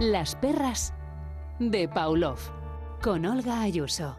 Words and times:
Las 0.00 0.34
perras 0.34 0.94
de 1.58 1.86
Pavlov 1.86 2.38
con 3.02 3.26
Olga 3.26 3.60
Ayuso. 3.60 4.16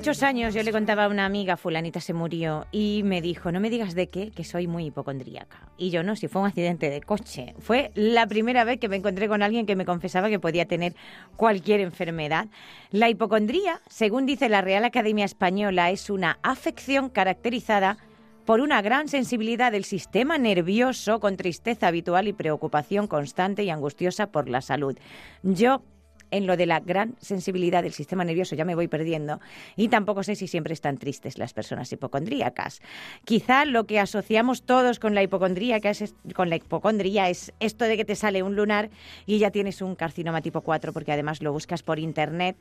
Muchos 0.00 0.22
años 0.22 0.54
yo 0.54 0.62
le 0.62 0.72
contaba 0.72 1.04
a 1.04 1.08
una 1.08 1.26
amiga, 1.26 1.58
fulanita 1.58 2.00
se 2.00 2.14
murió, 2.14 2.66
y 2.72 3.02
me 3.04 3.20
dijo, 3.20 3.52
no 3.52 3.60
me 3.60 3.68
digas 3.68 3.94
de 3.94 4.08
qué, 4.08 4.30
que 4.30 4.44
soy 4.44 4.66
muy 4.66 4.86
hipocondríaca. 4.86 5.68
Y 5.76 5.90
yo 5.90 6.02
no, 6.02 6.16
si 6.16 6.26
fue 6.26 6.40
un 6.40 6.46
accidente 6.46 6.88
de 6.88 7.02
coche. 7.02 7.54
Fue 7.58 7.90
la 7.94 8.26
primera 8.26 8.64
vez 8.64 8.80
que 8.80 8.88
me 8.88 8.96
encontré 8.96 9.28
con 9.28 9.42
alguien 9.42 9.66
que 9.66 9.76
me 9.76 9.84
confesaba 9.84 10.30
que 10.30 10.38
podía 10.38 10.64
tener 10.64 10.94
cualquier 11.36 11.80
enfermedad. 11.80 12.48
La 12.90 13.10
hipocondría, 13.10 13.82
según 13.90 14.24
dice 14.24 14.48
la 14.48 14.62
Real 14.62 14.86
Academia 14.86 15.26
Española, 15.26 15.90
es 15.90 16.08
una 16.08 16.38
afección 16.42 17.10
caracterizada 17.10 17.98
por 18.46 18.62
una 18.62 18.80
gran 18.80 19.06
sensibilidad 19.06 19.70
del 19.70 19.84
sistema 19.84 20.38
nervioso 20.38 21.20
con 21.20 21.36
tristeza 21.36 21.88
habitual 21.88 22.26
y 22.26 22.32
preocupación 22.32 23.06
constante 23.06 23.64
y 23.64 23.70
angustiosa 23.70 24.28
por 24.28 24.48
la 24.48 24.62
salud. 24.62 24.96
Yo 25.42 25.82
en 26.30 26.46
lo 26.46 26.56
de 26.56 26.66
la 26.66 26.80
gran 26.80 27.16
sensibilidad 27.20 27.82
del 27.82 27.92
sistema 27.92 28.24
nervioso 28.24 28.54
ya 28.54 28.64
me 28.64 28.74
voy 28.74 28.88
perdiendo 28.88 29.40
y 29.76 29.88
tampoco 29.88 30.22
sé 30.22 30.34
si 30.34 30.46
siempre 30.46 30.74
están 30.74 30.98
tristes 30.98 31.38
las 31.38 31.52
personas 31.52 31.92
hipocondríacas. 31.92 32.80
Quizá 33.24 33.64
lo 33.64 33.84
que 33.84 33.98
asociamos 33.98 34.62
todos 34.62 34.98
con 34.98 35.14
la 35.14 35.22
hipocondría, 35.22 35.76
es, 35.76 36.14
con 36.34 36.50
la 36.50 36.56
hipocondría 36.56 37.28
es 37.28 37.52
esto 37.60 37.84
de 37.84 37.96
que 37.96 38.04
te 38.04 38.16
sale 38.16 38.42
un 38.42 38.56
lunar 38.56 38.90
y 39.26 39.38
ya 39.38 39.50
tienes 39.50 39.82
un 39.82 39.94
carcinoma 39.94 40.42
tipo 40.42 40.60
4 40.60 40.92
porque 40.92 41.12
además 41.12 41.42
lo 41.42 41.52
buscas 41.52 41.82
por 41.82 41.98
internet 41.98 42.56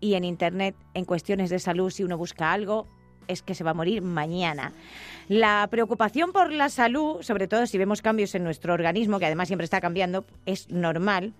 y 0.00 0.14
en 0.14 0.24
internet 0.24 0.74
en 0.94 1.04
cuestiones 1.04 1.50
de 1.50 1.58
salud 1.58 1.90
si 1.90 2.04
uno 2.04 2.16
busca 2.18 2.52
algo 2.52 2.86
es 3.28 3.42
que 3.42 3.54
se 3.54 3.64
va 3.64 3.70
a 3.70 3.74
morir 3.74 4.02
mañana. 4.02 4.72
La 5.28 5.66
preocupación 5.70 6.32
por 6.32 6.52
la 6.52 6.68
salud, 6.68 7.22
sobre 7.22 7.46
todo 7.48 7.66
si 7.66 7.78
vemos 7.78 8.02
cambios 8.02 8.34
en 8.34 8.44
nuestro 8.44 8.74
organismo, 8.74 9.18
que 9.18 9.26
además 9.26 9.48
siempre 9.48 9.64
está 9.64 9.80
cambiando, 9.80 10.24
es 10.44 10.68
normal. 10.70 11.32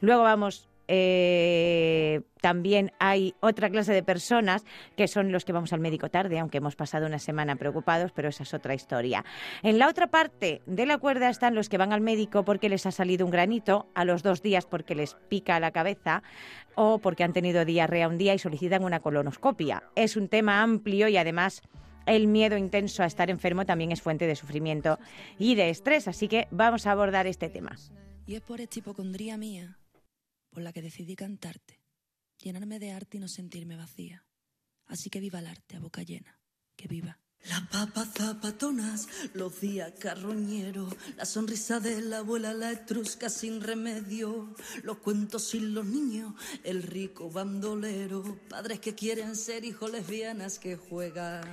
Luego 0.00 0.22
vamos 0.22 0.68
eh, 0.88 2.22
también 2.40 2.92
hay 2.98 3.34
otra 3.40 3.70
clase 3.70 3.92
de 3.92 4.02
personas 4.02 4.64
que 4.96 5.08
son 5.08 5.32
los 5.32 5.44
que 5.44 5.52
vamos 5.52 5.72
al 5.72 5.80
médico 5.80 6.10
tarde, 6.10 6.38
aunque 6.38 6.58
hemos 6.58 6.76
pasado 6.76 7.06
una 7.06 7.18
semana 7.18 7.56
preocupados, 7.56 8.12
pero 8.12 8.28
esa 8.28 8.44
es 8.44 8.54
otra 8.54 8.74
historia. 8.74 9.24
En 9.62 9.78
la 9.78 9.88
otra 9.88 10.08
parte 10.08 10.62
de 10.66 10.86
la 10.86 10.98
cuerda 10.98 11.28
están 11.28 11.54
los 11.54 11.68
que 11.68 11.78
van 11.78 11.92
al 11.92 12.00
médico 12.00 12.44
porque 12.44 12.68
les 12.68 12.86
ha 12.86 12.92
salido 12.92 13.24
un 13.24 13.32
granito, 13.32 13.88
a 13.94 14.04
los 14.04 14.22
dos 14.22 14.42
días 14.42 14.66
porque 14.66 14.94
les 14.94 15.14
pica 15.28 15.58
la 15.60 15.70
cabeza 15.70 16.22
o 16.74 16.98
porque 16.98 17.24
han 17.24 17.32
tenido 17.32 17.64
diarrea 17.64 18.08
un 18.08 18.18
día 18.18 18.34
y 18.34 18.38
solicitan 18.38 18.84
una 18.84 19.00
colonoscopia. 19.00 19.82
Es 19.96 20.16
un 20.16 20.28
tema 20.28 20.62
amplio 20.62 21.08
y 21.08 21.16
además 21.16 21.62
el 22.06 22.28
miedo 22.28 22.56
intenso 22.56 23.02
a 23.02 23.06
estar 23.06 23.30
enfermo 23.30 23.64
también 23.64 23.92
es 23.92 24.02
fuente 24.02 24.26
de 24.26 24.36
sufrimiento 24.36 24.98
y 25.38 25.56
de 25.56 25.70
estrés, 25.70 26.06
así 26.06 26.28
que 26.28 26.46
vamos 26.50 26.86
a 26.86 26.92
abordar 26.92 27.26
este 27.26 27.48
tema. 27.48 27.76
Y 28.26 28.36
es 28.36 28.42
por 28.42 28.60
esta 28.60 28.78
hipocondría 28.78 29.36
mía 29.36 29.78
por 30.56 30.62
la 30.62 30.72
que 30.72 30.80
decidí 30.80 31.16
cantarte, 31.16 31.82
llenarme 32.38 32.78
de 32.78 32.90
arte 32.90 33.18
y 33.18 33.20
no 33.20 33.28
sentirme 33.28 33.76
vacía. 33.76 34.24
Así 34.86 35.10
que 35.10 35.20
viva 35.20 35.40
el 35.40 35.48
arte 35.48 35.76
a 35.76 35.80
boca 35.80 36.02
llena, 36.02 36.40
que 36.76 36.88
viva. 36.88 37.20
La 37.44 37.68
papa 37.70 38.06
zapatonas, 38.06 39.06
los 39.34 39.60
días 39.60 39.92
carroñeros, 39.98 40.96
la 41.18 41.26
sonrisa 41.26 41.78
de 41.78 42.00
la 42.00 42.20
abuela, 42.20 42.54
la 42.54 42.72
etrusca 42.72 43.28
sin 43.28 43.60
remedio, 43.60 44.56
los 44.82 44.96
cuentos 44.96 45.46
sin 45.46 45.74
los 45.74 45.84
niños, 45.84 46.32
el 46.64 46.82
rico 46.82 47.30
bandolero, 47.30 48.40
padres 48.48 48.80
que 48.80 48.94
quieren 48.94 49.36
ser 49.36 49.62
hijos 49.66 49.92
lesbianas 49.92 50.58
que 50.58 50.76
juegan. 50.76 51.44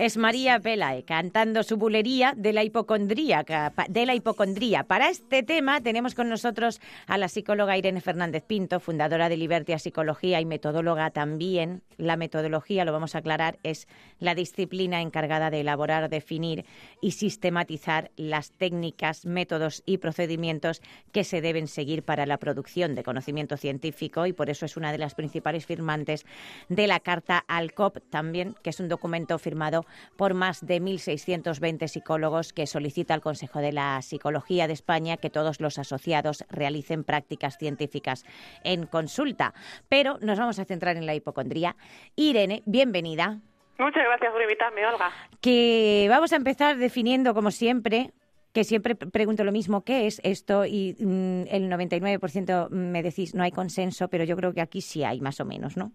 Es 0.00 0.16
María 0.16 0.58
Pelae 0.58 1.02
cantando 1.02 1.62
su 1.62 1.76
bulería 1.76 2.32
de 2.34 2.54
la 2.54 2.64
hipocondría, 2.64 3.44
de 3.86 4.06
la 4.06 4.14
hipocondría. 4.14 4.84
Para 4.84 5.10
este 5.10 5.42
tema 5.42 5.82
tenemos 5.82 6.14
con 6.14 6.30
nosotros 6.30 6.80
a 7.06 7.18
la 7.18 7.28
psicóloga 7.28 7.76
Irene 7.76 8.00
Fernández 8.00 8.42
Pinto, 8.46 8.80
fundadora 8.80 9.28
de 9.28 9.36
Libertia 9.36 9.78
Psicología 9.78 10.40
y 10.40 10.46
metodóloga 10.46 11.10
también. 11.10 11.82
La 11.98 12.16
metodología, 12.16 12.86
lo 12.86 12.92
vamos 12.92 13.14
a 13.14 13.18
aclarar, 13.18 13.58
es 13.62 13.88
la 14.20 14.34
disciplina 14.34 15.02
encargada 15.02 15.50
de 15.50 15.60
elaborar, 15.60 16.08
definir 16.08 16.64
y 17.02 17.10
sistematizar 17.10 18.10
las 18.16 18.52
técnicas, 18.52 19.26
métodos 19.26 19.82
y 19.84 19.98
procedimientos 19.98 20.80
que 21.12 21.24
se 21.24 21.42
deben 21.42 21.68
seguir 21.68 22.04
para 22.04 22.24
la 22.24 22.38
producción 22.38 22.94
de 22.94 23.02
conocimiento 23.02 23.58
científico 23.58 24.24
y 24.24 24.32
por 24.32 24.48
eso 24.48 24.64
es 24.64 24.78
una 24.78 24.92
de 24.92 24.98
las 24.98 25.14
principales 25.14 25.66
firmantes 25.66 26.24
de 26.70 26.86
la 26.86 27.00
Carta 27.00 27.44
al 27.48 27.74
COP 27.74 27.98
también, 28.08 28.54
que 28.62 28.70
es 28.70 28.80
un 28.80 28.88
documento 28.88 29.38
firmado 29.38 29.84
por 30.16 30.34
más 30.34 30.66
de 30.66 30.80
1.620 30.80 31.88
psicólogos 31.88 32.52
que 32.52 32.66
solicita 32.66 33.14
al 33.14 33.20
Consejo 33.20 33.60
de 33.60 33.72
la 33.72 34.00
Psicología 34.02 34.66
de 34.66 34.72
España 34.72 35.16
que 35.16 35.30
todos 35.30 35.60
los 35.60 35.78
asociados 35.78 36.44
realicen 36.50 37.04
prácticas 37.04 37.58
científicas 37.58 38.24
en 38.64 38.86
consulta. 38.86 39.54
Pero 39.88 40.18
nos 40.20 40.38
vamos 40.38 40.58
a 40.58 40.64
centrar 40.64 40.96
en 40.96 41.06
la 41.06 41.14
hipocondría. 41.14 41.76
Irene, 42.16 42.62
bienvenida. 42.66 43.40
Muchas 43.78 44.04
gracias 44.04 44.32
por 44.32 44.42
invitarme, 44.42 44.86
Olga. 44.86 45.10
Que 45.40 46.06
vamos 46.10 46.32
a 46.32 46.36
empezar 46.36 46.76
definiendo, 46.76 47.32
como 47.32 47.50
siempre, 47.50 48.12
que 48.52 48.64
siempre 48.64 48.94
pregunto 48.94 49.44
lo 49.44 49.52
mismo, 49.52 49.84
¿qué 49.84 50.06
es 50.06 50.20
esto? 50.22 50.66
Y 50.66 50.96
mm, 50.98 51.44
el 51.48 51.70
99% 51.70 52.68
me 52.70 53.02
decís 53.02 53.34
no 53.34 53.42
hay 53.42 53.52
consenso, 53.52 54.08
pero 54.08 54.24
yo 54.24 54.36
creo 54.36 54.52
que 54.52 54.60
aquí 54.60 54.80
sí 54.80 55.04
hay 55.04 55.20
más 55.20 55.40
o 55.40 55.44
menos, 55.44 55.76
¿no? 55.76 55.92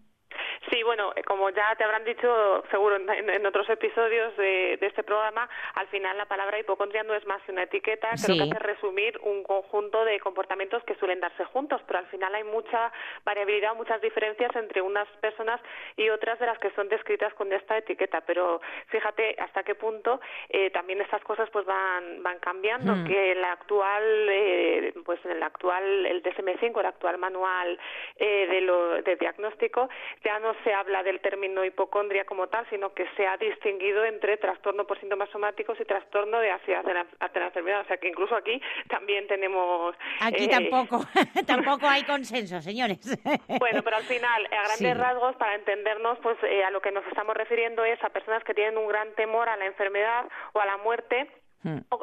Sí, 0.70 0.82
bueno, 0.82 1.12
eh, 1.14 1.22
como 1.22 1.50
ya 1.50 1.74
te 1.76 1.84
habrán 1.84 2.04
dicho 2.04 2.64
seguro 2.70 2.96
en, 2.96 3.46
otros 3.46 3.68
episodios 3.68 4.36
de, 4.36 4.78
este 4.80 5.02
programa, 5.02 5.48
al 5.74 5.86
final 5.88 6.16
la 6.16 6.26
palabra 6.26 6.58
hipocondria 6.58 7.02
no 7.02 7.14
es 7.14 7.24
más 7.26 7.42
que 7.42 7.52
una 7.52 7.64
etiqueta, 7.64 8.10
creo 8.24 8.36
que 8.36 8.42
hace 8.42 8.58
resumir 8.58 9.18
un 9.22 9.42
conjunto 9.42 10.04
de 10.04 10.18
comportamientos 10.20 10.82
que 10.84 10.94
suelen 10.96 11.20
darse 11.20 11.44
juntos, 11.44 11.80
pero 11.86 12.00
al 12.00 12.06
final 12.06 12.34
hay 12.34 12.44
mucha 12.44 12.92
variabilidad, 13.24 13.74
muchas 13.74 14.00
diferencias 14.00 14.54
entre 14.56 14.82
unas 14.82 15.08
personas 15.20 15.60
y 15.96 16.08
otras 16.08 16.38
de 16.38 16.46
las 16.46 16.58
que 16.58 16.70
son 16.70 16.88
descritas 16.88 17.32
con 17.34 17.52
esta 17.52 17.78
etiqueta, 17.78 18.22
pero 18.22 18.60
fíjate 18.88 19.36
hasta 19.38 19.62
qué 19.62 19.74
punto 19.74 20.20
eh, 20.48 20.70
también 20.70 21.00
estas 21.00 21.22
cosas 21.22 21.48
pues 21.50 21.64
van 21.64 22.22
van 22.22 22.38
cambiando, 22.40 22.94
hmm. 22.94 23.06
que 23.06 23.32
en 23.32 23.40
la 23.40 23.52
actual 23.52 24.02
eh, 24.30 24.94
pues 25.04 25.24
en 25.24 25.32
el 25.32 25.42
actual 25.42 26.06
el 26.06 26.22
DSM-5, 26.22 26.80
el 26.80 26.86
actual 26.86 27.18
manual 27.18 27.78
de, 28.18 28.60
lo, 28.62 29.02
de 29.02 29.16
diagnóstico 29.16 29.88
ya 30.24 30.38
no 30.38 30.55
se 30.64 30.72
habla 30.72 31.02
del 31.02 31.20
término 31.20 31.64
hipocondria 31.64 32.24
como 32.24 32.48
tal, 32.48 32.68
sino 32.70 32.92
que 32.94 33.06
se 33.16 33.26
ha 33.26 33.36
distinguido 33.36 34.04
entre 34.04 34.36
trastorno 34.36 34.86
por 34.86 34.98
síntomas 35.00 35.30
somáticos 35.30 35.78
y 35.80 35.84
trastorno 35.84 36.38
de 36.40 36.50
ansiedad 36.50 36.84
ante 37.20 37.40
la 37.40 37.46
enfermedad. 37.46 37.80
O 37.82 37.86
sea 37.86 37.96
que 37.96 38.08
incluso 38.08 38.34
aquí 38.34 38.60
también 38.88 39.26
tenemos. 39.26 39.94
Aquí 40.20 40.44
eh, 40.44 40.48
tampoco, 40.48 41.04
tampoco 41.46 41.86
hay 41.86 42.04
consenso, 42.04 42.60
señores. 42.60 42.98
bueno, 43.58 43.82
pero 43.82 43.96
al 43.96 44.04
final, 44.04 44.46
a 44.46 44.64
grandes 44.68 44.96
rasgos, 44.96 45.36
para 45.36 45.54
entendernos, 45.54 46.18
pues 46.22 46.36
eh, 46.44 46.64
a 46.64 46.70
lo 46.70 46.80
que 46.80 46.92
nos 46.92 47.06
estamos 47.06 47.36
refiriendo 47.36 47.84
es 47.84 48.02
a 48.02 48.10
personas 48.10 48.42
que 48.44 48.54
tienen 48.54 48.78
un 48.78 48.88
gran 48.88 49.12
temor 49.14 49.48
a 49.48 49.56
la 49.56 49.66
enfermedad 49.66 50.26
o 50.52 50.60
a 50.60 50.66
la 50.66 50.76
muerte 50.78 51.28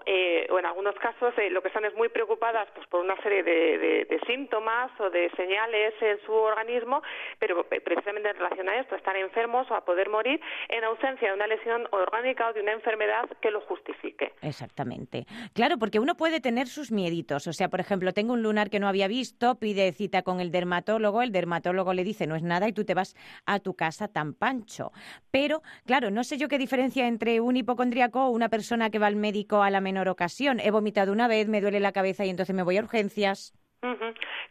Eh, 0.05 0.47
o 0.49 0.59
en 0.59 0.65
algunos 0.65 0.95
casos 0.95 1.33
eh, 1.37 1.49
lo 1.49 1.61
que 1.61 1.69
están 1.69 1.85
es 1.85 1.95
muy 1.95 2.09
preocupadas 2.09 2.67
pues 2.75 2.85
por 2.87 2.99
una 2.99 3.15
serie 3.21 3.43
de, 3.43 4.19
síntomas 4.27 4.91
o 4.99 5.09
de 5.09 5.29
señales 5.35 5.93
en 6.01 6.17
su 6.25 6.31
organismo, 6.31 7.01
pero 7.39 7.63
precisamente 7.63 8.29
en 8.29 8.35
relación 8.35 8.69
a 8.69 8.79
esto, 8.79 8.95
estar 8.95 9.15
enfermos 9.15 9.69
o 9.69 9.75
a 9.75 9.83
poder 9.85 10.09
morir 10.09 10.39
en 10.69 10.83
ausencia 10.83 11.29
de 11.29 11.33
una 11.33 11.47
lesión 11.47 11.87
orgánica 11.91 12.49
o 12.49 12.53
de 12.53 12.61
una 12.61 12.73
enfermedad 12.73 13.29
que 13.41 13.51
lo 13.51 13.61
justifique. 13.61 14.33
Exactamente. 14.41 15.25
Claro, 15.53 15.77
porque 15.77 15.99
uno 15.99 16.15
puede 16.15 16.39
tener 16.39 16.67
sus 16.67 16.91
mieditos. 16.91 17.47
O 17.47 17.53
sea, 17.53 17.69
por 17.69 17.79
ejemplo, 17.79 18.13
tengo 18.13 18.33
un 18.33 18.43
lunar 18.43 18.69
que 18.69 18.79
no 18.79 18.87
había 18.87 19.07
visto, 19.07 19.55
pide 19.55 19.91
cita 19.91 20.21
con 20.21 20.39
el 20.39 20.51
dermatólogo, 20.51 21.21
el 21.21 21.31
dermatólogo 21.31 21.93
le 21.93 22.03
dice 22.03 22.27
no 22.27 22.35
es 22.35 22.43
nada 22.43 22.67
y 22.67 22.73
tú 22.73 22.85
te 22.85 22.93
vas 22.93 23.15
a 23.45 23.59
tu 23.59 23.75
casa 23.75 24.07
tan 24.07 24.33
pancho. 24.33 24.91
Pero, 25.31 25.61
claro, 25.85 26.11
no 26.11 26.23
sé 26.23 26.37
yo 26.37 26.47
qué 26.47 26.57
diferencia 26.57 27.07
entre 27.07 27.41
un 27.41 27.57
hipocondríaco 27.57 28.25
o 28.25 28.29
una 28.29 28.49
persona 28.49 28.89
que 28.89 28.99
va 28.99 29.07
al 29.07 29.15
médico 29.15 29.52
a 29.61 29.69
la 29.69 29.81
menor 29.81 30.09
ocasión. 30.09 30.59
He 30.59 30.71
vomitado 30.71 31.11
una 31.11 31.27
vez, 31.27 31.47
me 31.47 31.61
duele 31.61 31.79
la 31.79 31.91
cabeza 31.91 32.25
y 32.25 32.29
entonces 32.29 32.55
me 32.55 32.63
voy 32.63 32.77
a 32.77 32.81
urgencias. 32.81 33.53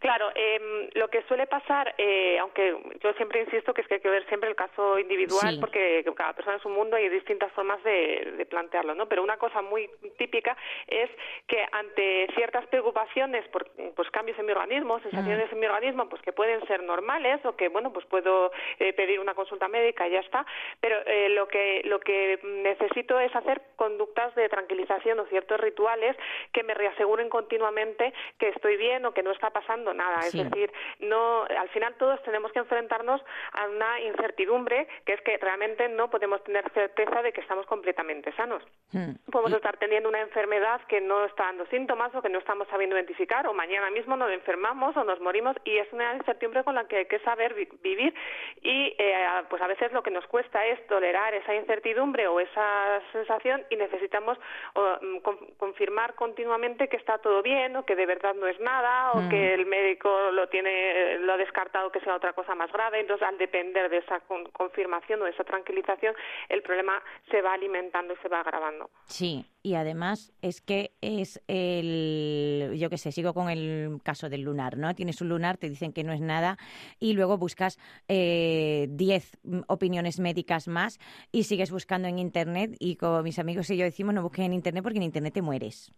Claro, 0.01 0.31
eh, 0.35 0.91
lo 0.95 1.09
que 1.09 1.23
suele 1.23 1.47
pasar, 1.47 1.95
eh, 1.97 2.39
aunque 2.39 2.77
yo 3.01 3.13
siempre 3.15 3.41
insisto 3.41 3.73
que 3.73 3.81
es 3.81 3.89
que 3.89 3.95
hay 3.95 4.01
que 4.01 4.11
ver 4.11 4.27
siempre 4.29 4.51
el 4.51 4.57
caso 4.57 4.99
individual 4.99 5.59
porque 5.61 6.05
cada 6.17 6.35
persona 6.35 6.57
es 6.57 6.65
un 6.65 6.75
mundo 6.75 6.99
y 6.99 7.03
hay 7.03 7.09
distintas 7.09 7.51
formas 7.53 7.83
de, 7.85 8.47
plantearlo, 8.51 8.95
¿no? 8.95 9.09
Pero 9.09 9.23
una 9.23 9.39
cosa 9.39 9.63
muy 9.63 9.89
típica 10.19 10.57
es 10.87 11.09
que 11.47 11.65
ante 11.73 12.29
ciertas 12.35 12.67
preocupaciones 12.67 13.47
por 13.49 13.71
pues, 13.95 14.11
cambios 14.11 14.39
en 14.39 14.47
mi 14.47 14.53
organismo, 14.53 15.01
sensaciones 15.01 15.51
mm. 15.51 15.55
en 15.55 15.61
mi 15.61 15.67
organismo, 15.67 16.09
pues 16.09 16.21
que 16.23 16.33
pueden 16.33 16.65
ser 16.67 16.83
normales 16.83 17.45
o 17.45 17.57
que, 17.57 17.69
bueno, 17.69 17.93
pues 17.93 18.05
puedo 18.07 18.53
eh, 18.79 18.93
pedir 18.93 19.21
una 19.21 19.35
consulta 19.35 19.69
médica 19.69 20.07
y 20.07 20.13
ya 20.13 20.21
está, 20.21 20.45
pero 20.81 20.97
eh, 21.07 21.29
lo, 21.31 21.49
que, 21.49 21.83
lo 21.85 22.01
que 22.01 22.39
necesito 22.43 23.19
es 23.21 23.35
hacer 23.35 23.63
conductas 23.77 24.35
de 24.35 24.49
tranquilización 24.49 25.21
o 25.21 25.27
ciertos 25.27 25.61
rituales 25.61 26.17
que 26.53 26.63
me 26.63 26.75
reaseguren 26.75 27.29
continuamente 27.29 28.13
que 28.39 28.49
estoy 28.49 28.77
bien 28.77 29.05
o 29.07 29.15
que 29.15 29.22
no 29.23 29.31
está 29.31 29.51
pasando 29.51 29.95
nada. 29.95 30.21
Es 30.27 30.33
decir, 30.33 30.73
no, 31.01 31.43
al 31.43 31.69
final 31.71 31.95
todos 31.95 32.23
tenemos 32.23 32.53
que 32.53 32.59
enfrentarnos 32.59 33.21
a 33.53 33.67
una 33.67 34.01
incertidumbre 34.01 34.89
que 35.05 35.15
es 35.15 35.21
que 35.23 35.39
realmente 35.39 35.89
no 35.89 36.11
podemos 36.11 36.43
tener 36.45 36.69
certeza 36.73 37.23
de 37.23 37.33
que 37.33 37.41
estamos 37.41 37.67
completamente 37.67 38.33
sanos. 38.33 38.63
Hmm. 38.93 39.13
Podemos 39.31 39.53
estar 39.53 39.77
teniendo 39.79 40.09
una 40.09 40.21
enfermedad 40.21 40.81
que 40.89 41.01
no 41.01 41.25
está 41.25 41.45
dando 41.45 41.67
síntomas 41.67 42.15
o 42.15 42.23
que 42.23 42.29
no 42.29 42.39
estamos 42.39 42.69
sabiendo 42.69 42.97
identificar 42.97 43.47
o 43.47 43.55
mañana 43.55 43.91
mismo 43.91 44.17
nos 44.17 44.31
enfermamos 44.31 44.97
o 44.97 45.05
nos 45.05 45.21
morimos 45.21 45.57
y 45.65 45.79
es 45.79 45.93
una 45.93 46.15
incertidumbre 46.15 46.65
con 46.65 46.75
la 46.75 46.85
que 46.85 46.97
hay 46.99 47.07
que 47.07 47.19
saber 47.21 47.55
vivir 47.55 48.15
y 48.63 48.95
eh, 48.99 49.27
pues 49.49 49.63
a 49.63 49.67
veces 49.67 49.93
lo 49.93 50.03
que 50.03 50.11
nos 50.11 50.27
cuesta 50.27 50.65
es 50.67 50.87
tolerar 50.87 51.35
esa 51.35 51.55
incertidumbre 51.55 52.27
o 52.29 52.41
esa 52.41 53.01
sensación 53.13 53.65
y 53.71 53.77
necesitamos 53.77 54.39
mm, 54.75 55.19
confirmar 55.57 56.15
continuamente 56.15 56.89
que 56.89 56.97
está 56.97 57.19
todo 57.19 57.43
bien 57.43 57.77
o 57.77 57.85
que 57.85 57.97
de 57.97 58.07
verdad 58.07 58.35
no 58.35 58.47
es 58.47 58.59
nada 58.61 59.12
o 59.13 59.29
que 59.29 59.57
mm. 59.57 59.61
el 59.61 59.67
médico 59.67 60.31
lo 60.33 60.49
tiene 60.49 61.19
lo 61.19 61.35
ha 61.35 61.37
descartado 61.37 61.91
que 61.91 62.01
sea 62.01 62.17
otra 62.17 62.33
cosa 62.33 62.55
más 62.55 62.73
grave 62.73 63.01
entonces 63.01 63.27
al 63.27 63.39
depender 63.39 63.91
de 63.91 63.99
esa 63.99 64.21
confirmación 64.53 65.23
o 65.23 65.25
de 65.25 65.31
esa 65.31 65.45
tranquilización 65.45 66.15
el 66.49 66.63
problema 66.63 67.03
se 67.31 67.41
va 67.43 67.55
alimentando 67.55 68.15
y 68.15 68.17
se 68.17 68.29
va 68.29 68.41
agravando 68.41 68.91
sí 69.05 69.45
y 69.65 69.75
además 69.75 70.33
es 70.43 70.61
que 70.61 70.91
es 71.01 71.41
el, 71.47 72.75
yo 72.77 72.91
qué 72.91 72.99
sé, 72.99 73.13
sigo 73.13 73.33
con 73.33 73.49
el 73.49 74.01
caso 74.03 74.29
del 74.29 74.43
lunar, 74.43 74.77
¿no? 74.77 74.93
Tienes 74.95 75.21
un 75.21 75.29
lunar, 75.29 75.57
te 75.57 75.71
dicen 75.71 75.93
que 75.93 76.03
no 76.03 76.13
es 76.13 76.21
nada 76.21 76.59
y 76.99 77.13
luego 77.13 77.39
buscas 77.39 77.79
10 78.09 78.09
eh, 78.09 79.21
opiniones 79.69 80.19
médicas 80.19 80.67
más 80.67 80.99
y 81.31 81.45
sigues 81.45 81.71
buscando 81.71 82.09
en 82.09 82.19
Internet 82.19 82.75
y 82.81 82.97
como 82.97 83.23
mis 83.23 83.39
amigos 83.39 83.71
y 83.71 83.77
yo 83.77 83.85
decimos, 83.85 84.15
no 84.15 84.23
busques 84.23 84.45
en 84.45 84.53
Internet 84.53 84.83
porque 84.83 84.99
en 84.99 85.05
Internet 85.05 85.35
te 85.35 85.43
mueres. 85.43 85.93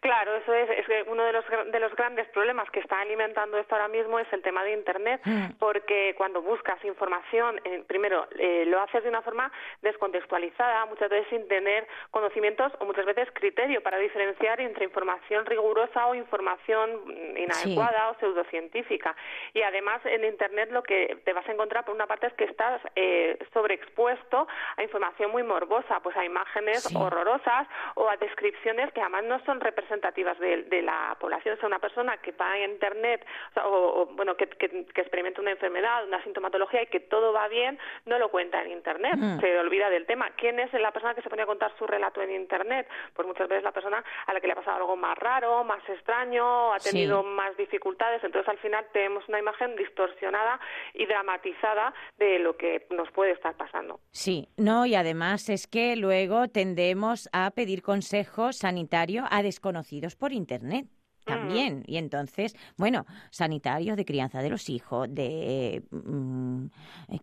Claro, 0.00 0.36
eso 0.36 0.52
es, 0.52 0.70
es 0.70 0.86
uno 1.06 1.24
de 1.24 1.32
los, 1.32 1.44
de 1.72 1.80
los 1.80 1.94
grandes 1.94 2.28
problemas 2.28 2.70
que 2.70 2.80
está 2.80 3.00
alimentando 3.00 3.58
esto 3.58 3.74
ahora 3.74 3.88
mismo 3.88 4.18
es 4.18 4.32
el 4.32 4.42
tema 4.42 4.64
de 4.64 4.72
Internet, 4.72 5.20
mm. 5.24 5.52
porque 5.58 6.14
cuando 6.16 6.42
buscas 6.42 6.82
información, 6.84 7.60
eh, 7.64 7.82
primero 7.86 8.26
eh, 8.38 8.64
lo 8.66 8.80
haces 8.80 9.02
de 9.02 9.08
una 9.08 9.22
forma 9.22 9.50
descontextualizada, 9.82 10.86
muchas 10.86 11.10
veces 11.10 11.26
sin 11.30 11.48
tener 11.48 11.86
conocimientos 12.10 12.72
o 12.80 12.84
muchas 12.84 13.06
veces 13.06 13.28
criterio 13.32 13.82
para 13.82 13.98
diferenciar 13.98 14.60
entre 14.60 14.84
información 14.84 15.46
rigurosa 15.46 16.06
o 16.06 16.14
información 16.14 16.90
mm, 17.06 17.36
inadecuada 17.38 18.10
o 18.10 18.18
pseudocientífica. 18.18 19.14
Y 19.54 19.62
además 19.62 20.00
en 20.04 20.24
Internet 20.24 20.70
lo 20.70 20.82
que 20.82 21.18
te 21.24 21.32
vas 21.32 21.48
a 21.48 21.52
encontrar 21.52 21.84
por 21.84 21.94
una 21.94 22.06
parte 22.06 22.26
es 22.26 22.34
que 22.34 22.44
estás 22.44 22.80
eh, 22.94 23.38
sobreexpuesto 23.52 24.46
a 24.76 24.82
información 24.82 25.30
muy 25.30 25.42
morbosa, 25.42 26.00
pues 26.02 26.16
a 26.16 26.24
imágenes 26.24 26.94
horrorosas 26.94 27.68
o 27.94 28.08
a 28.08 28.16
descripciones 28.16 28.92
que 28.92 29.00
además 29.00 29.24
no 29.24 29.40
son 29.44 29.60
representativas 29.76 29.86
representativas 29.86 30.38
de, 30.38 30.82
la 30.82 31.16
población. 31.20 31.54
O 31.54 31.58
sea, 31.58 31.66
una 31.66 31.78
persona 31.78 32.16
que 32.18 32.32
va 32.32 32.52
a 32.52 32.64
Internet 32.64 33.24
o, 33.64 34.08
bueno, 34.12 34.36
que, 34.36 34.46
que, 34.48 34.86
experimenta 34.94 35.40
una 35.40 35.50
enfermedad, 35.52 36.06
una 36.06 36.22
sintomatología 36.22 36.82
y 36.82 36.86
que 36.86 37.00
todo 37.00 37.32
va 37.32 37.48
bien, 37.48 37.78
no 38.04 38.18
lo 38.18 38.30
cuenta 38.30 38.62
en 38.62 38.72
Internet. 38.72 39.16
Mm. 39.16 39.40
Se 39.40 39.58
olvida 39.58 39.90
del 39.90 40.06
tema. 40.06 40.30
¿Quién 40.36 40.58
es 40.58 40.72
la 40.72 40.92
persona 40.92 41.14
que 41.14 41.22
se 41.22 41.30
pone 41.30 41.42
a 41.42 41.46
contar 41.46 41.72
su 41.78 41.86
relato 41.86 42.20
en 42.22 42.30
Internet? 42.32 42.88
Pues 43.14 43.26
muchas 43.26 43.48
veces 43.48 43.64
la 43.64 43.72
persona 43.72 44.02
a 44.26 44.32
la 44.32 44.40
que 44.40 44.46
le 44.46 44.52
ha 44.52 44.56
pasado 44.56 44.78
algo 44.78 44.96
más 44.96 45.16
raro, 45.18 45.64
más 45.64 45.86
extraño, 45.88 46.72
ha 46.72 46.78
tenido 46.78 47.22
más 47.22 47.56
dificultades. 47.56 48.22
Entonces, 48.24 48.48
al 48.48 48.58
final 48.58 48.86
tenemos 48.92 49.26
una 49.28 49.38
imagen 49.38 49.76
distorsionada 49.76 50.60
y 50.94 51.06
dramatizada 51.06 51.94
de 52.18 52.38
lo 52.38 52.56
que 52.56 52.86
nos 52.90 53.10
puede 53.10 53.32
estar 53.32 53.54
pasando. 53.56 54.00
Sí, 54.10 54.48
no, 54.56 54.86
y 54.86 54.94
además 54.94 55.48
es 55.48 55.66
que 55.66 55.96
luego 55.96 56.48
tendemos 56.48 57.28
a 57.32 57.50
pedir 57.50 57.82
consejo 57.82 58.52
sanitario 58.52 59.24
a 59.30 59.42
conocidos 59.60 60.16
por 60.16 60.32
Internet 60.32 60.88
también. 61.26 61.80
Mm. 61.80 61.90
Y 61.90 61.96
entonces, 61.98 62.56
bueno, 62.76 63.04
sanitarios 63.30 63.96
de 63.96 64.04
crianza 64.04 64.40
de 64.40 64.48
los 64.48 64.70
hijos, 64.70 65.08
de 65.10 65.82
mm, 65.90 66.66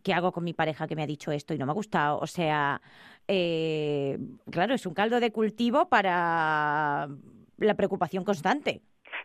qué 0.03 0.13
hago 0.13 0.31
con 0.31 0.43
mi 0.43 0.53
pareja 0.53 0.87
que 0.87 0.95
me 0.95 1.03
ha 1.03 1.07
dicho 1.07 1.31
esto 1.31 1.53
y 1.53 1.57
no 1.57 1.65
me 1.65 1.71
ha 1.71 1.75
gustado. 1.75 2.19
O 2.19 2.27
sea, 2.27 2.81
eh, 3.27 4.19
claro, 4.51 4.75
es 4.75 4.85
un 4.85 4.93
caldo 4.93 5.19
de 5.19 5.31
cultivo 5.31 5.87
para 5.89 7.07
la 7.57 7.73
preocupación 7.75 8.23
constante. 8.23 8.81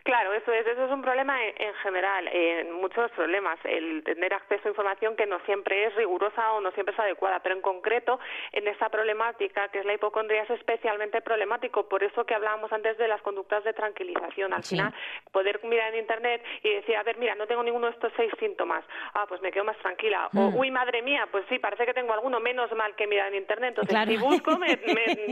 Claro, 0.09 0.33
eso 0.33 0.51
es, 0.55 0.67
eso 0.67 0.87
es 0.87 0.91
un 0.91 1.03
problema 1.03 1.37
en, 1.45 1.75
general, 1.83 2.27
en 2.33 2.73
muchos 2.73 3.11
problemas, 3.11 3.59
el 3.65 4.03
tener 4.05 4.33
acceso 4.33 4.67
a 4.67 4.71
información 4.71 5.15
que 5.17 5.27
no 5.27 5.39
siempre 5.41 5.85
es 5.85 5.95
rigurosa 5.97 6.53
o 6.53 6.63
no 6.63 6.71
siempre 6.71 6.95
es 6.95 6.99
adecuada, 6.99 7.41
pero 7.41 7.55
en 7.55 7.61
concreto 7.61 8.19
en 8.53 8.67
esta 8.69 8.89
problemática 8.89 9.69
que 9.69 9.81
es 9.81 9.85
la 9.85 9.93
hipocondría 9.93 10.45
es 10.45 10.51
especialmente 10.53 11.21
problemático, 11.21 11.91
por 11.91 12.03
eso 12.03 12.25
que 12.25 12.35
hablábamos 12.35 12.73
antes 12.73 12.97
de 12.97 13.07
las 13.07 13.21
conductas 13.21 13.63
de 13.65 13.75
tranquilización, 13.75 14.55
al 14.55 14.63
final 14.63 14.95
poder 15.31 15.63
mirar 15.65 15.93
en 15.93 16.01
internet 16.01 16.43
y 16.63 16.71
decir, 16.73 16.97
a 16.97 17.03
ver, 17.03 17.19
mira, 17.19 17.35
no 17.35 17.47
tengo 17.47 17.63
ninguno 17.63 17.89
de 17.89 17.93
estos 17.93 18.11
seis 18.17 18.33
síntomas, 18.41 18.83
ah, 19.13 19.27
pues 19.29 19.43
me 19.43 19.53
quedo 19.53 19.65
más 19.65 19.77
tranquila, 19.81 20.31
o 20.35 20.53
mm. 20.53 20.57
uy, 20.57 20.71
madre 20.71 21.03
mía, 21.03 21.29
pues 21.31 21.45
sí, 21.51 21.59
parece 21.59 21.85
que 21.85 21.93
tengo 21.93 22.15
alguno, 22.15 22.41
menos 22.41 22.73
mal 22.73 22.97
que 22.97 23.07
mirar 23.07 23.29
en 23.29 23.43
internet, 23.43 23.75
entonces 23.77 24.09
si 24.09 24.17
busco, 24.17 24.57
me, 24.57 24.75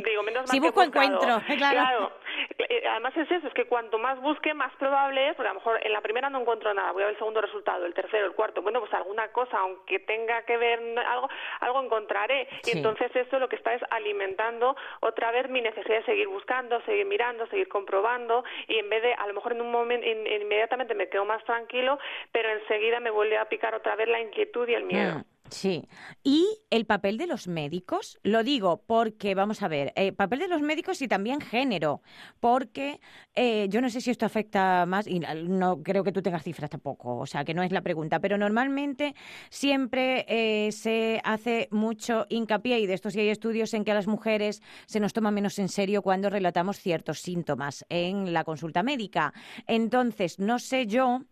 digo, 0.04 0.22
menos 0.22 0.42
mal 0.46 0.48
si 0.48 0.60
busco 0.60 0.82
encuentro, 0.82 1.40
claro. 1.56 2.12
Eh, 2.58 2.82
además 2.86 3.16
es 3.16 3.30
eso, 3.30 3.46
es 3.48 3.54
que 3.54 3.64
cuanto 3.64 3.98
más 3.98 4.20
busque, 4.20 4.52
más 4.52 4.65
probable 4.74 5.28
es, 5.28 5.36
porque 5.36 5.48
a 5.48 5.52
lo 5.52 5.60
mejor 5.60 5.80
en 5.84 5.92
la 5.92 6.00
primera 6.00 6.30
no 6.30 6.40
encuentro 6.40 6.72
nada, 6.74 6.92
voy 6.92 7.02
a 7.02 7.06
ver 7.06 7.14
el 7.14 7.18
segundo 7.18 7.40
resultado, 7.40 7.86
el 7.86 7.94
tercero, 7.94 8.26
el 8.26 8.32
cuarto, 8.32 8.62
bueno, 8.62 8.80
pues 8.80 8.92
alguna 8.94 9.28
cosa, 9.28 9.58
aunque 9.58 10.00
tenga 10.00 10.42
que 10.42 10.56
ver 10.56 10.80
algo, 10.98 11.28
algo 11.60 11.82
encontraré. 11.82 12.48
Y 12.64 12.76
entonces 12.76 13.14
eso 13.14 13.38
lo 13.38 13.48
que 13.48 13.56
está 13.56 13.74
es 13.74 13.82
alimentando 13.90 14.76
otra 15.00 15.30
vez 15.30 15.48
mi 15.48 15.60
necesidad 15.60 15.98
de 15.98 16.04
seguir 16.04 16.28
buscando, 16.28 16.80
seguir 16.82 17.06
mirando, 17.06 17.46
seguir 17.48 17.68
comprobando, 17.68 18.44
y 18.68 18.78
en 18.78 18.88
vez 18.90 19.02
de, 19.02 19.14
a 19.14 19.26
lo 19.26 19.34
mejor 19.34 19.52
en 19.52 19.60
un 19.60 19.70
momento, 19.70 20.06
inmediatamente 20.06 20.94
me 20.94 21.08
quedo 21.08 21.24
más 21.24 21.44
tranquilo, 21.44 21.98
pero 22.32 22.48
enseguida 22.50 23.00
me 23.00 23.10
vuelve 23.10 23.38
a 23.38 23.48
picar 23.48 23.74
otra 23.74 23.96
vez 23.96 24.08
la 24.08 24.20
inquietud 24.20 24.68
y 24.68 24.74
el 24.74 24.84
miedo. 24.84 25.18
Mm. 25.18 25.35
Sí. 25.50 25.88
¿Y 26.24 26.44
el 26.70 26.86
papel 26.86 27.18
de 27.18 27.26
los 27.26 27.46
médicos? 27.46 28.18
Lo 28.22 28.42
digo 28.42 28.82
porque, 28.86 29.34
vamos 29.34 29.62
a 29.62 29.68
ver, 29.68 29.92
el 29.96 30.14
papel 30.14 30.40
de 30.40 30.48
los 30.48 30.60
médicos 30.60 31.00
y 31.02 31.08
también 31.08 31.40
género, 31.40 32.02
porque 32.40 33.00
eh, 33.34 33.66
yo 33.68 33.80
no 33.80 33.88
sé 33.88 34.00
si 34.00 34.10
esto 34.10 34.26
afecta 34.26 34.86
más, 34.86 35.06
y 35.06 35.20
no 35.20 35.82
creo 35.82 36.02
que 36.04 36.12
tú 36.12 36.22
tengas 36.22 36.42
cifras 36.42 36.70
tampoco, 36.70 37.16
o 37.18 37.26
sea, 37.26 37.44
que 37.44 37.54
no 37.54 37.62
es 37.62 37.72
la 37.72 37.82
pregunta, 37.82 38.20
pero 38.20 38.38
normalmente 38.38 39.14
siempre 39.50 40.24
eh, 40.28 40.72
se 40.72 41.20
hace 41.24 41.68
mucho 41.70 42.26
hincapié, 42.28 42.80
y 42.80 42.86
de 42.86 42.94
esto 42.94 43.10
sí 43.10 43.20
hay 43.20 43.28
estudios, 43.28 43.72
en 43.74 43.84
que 43.84 43.92
a 43.92 43.94
las 43.94 44.06
mujeres 44.06 44.62
se 44.86 45.00
nos 45.00 45.12
toma 45.12 45.30
menos 45.30 45.58
en 45.58 45.68
serio 45.68 46.02
cuando 46.02 46.30
relatamos 46.30 46.78
ciertos 46.78 47.20
síntomas 47.20 47.84
en 47.88 48.32
la 48.32 48.44
consulta 48.44 48.82
médica. 48.82 49.32
Entonces, 49.66 50.38
no 50.38 50.58
sé 50.58 50.86
yo 50.86 51.22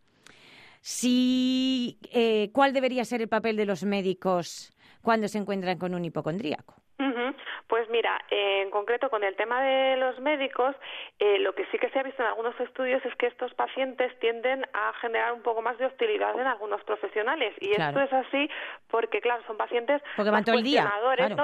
si, 0.84 1.98
eh, 2.12 2.50
¿cuál 2.52 2.74
debería 2.74 3.06
ser 3.06 3.22
el 3.22 3.28
papel 3.28 3.56
de 3.56 3.64
los 3.64 3.84
médicos 3.84 4.70
cuando 5.00 5.28
se 5.28 5.38
encuentran 5.38 5.78
con 5.78 5.94
un 5.94 6.04
hipocondríaco? 6.04 6.83
Pues 7.66 7.88
mira, 7.90 8.20
en 8.30 8.70
concreto 8.70 9.10
con 9.10 9.24
el 9.24 9.34
tema 9.34 9.60
de 9.62 9.96
los 9.96 10.20
médicos, 10.20 10.76
eh, 11.18 11.38
lo 11.40 11.54
que 11.54 11.66
sí 11.66 11.78
que 11.78 11.88
se 11.90 11.98
ha 11.98 12.02
visto 12.02 12.22
en 12.22 12.28
algunos 12.28 12.58
estudios 12.60 13.04
es 13.04 13.14
que 13.16 13.26
estos 13.26 13.52
pacientes 13.54 14.16
tienden 14.20 14.64
a 14.72 14.92
generar 15.00 15.32
un 15.32 15.42
poco 15.42 15.60
más 15.60 15.76
de 15.78 15.86
hostilidad 15.86 16.38
en 16.38 16.46
algunos 16.46 16.84
profesionales. 16.84 17.54
Y 17.60 17.72
esto 17.72 18.00
es 18.00 18.12
así 18.12 18.48
porque, 18.90 19.20
claro, 19.20 19.42
son 19.46 19.56
pacientes 19.56 20.02
porque 20.16 20.30
van 20.30 20.44
todo 20.44 20.56
el 20.56 20.62
día, 20.62 20.88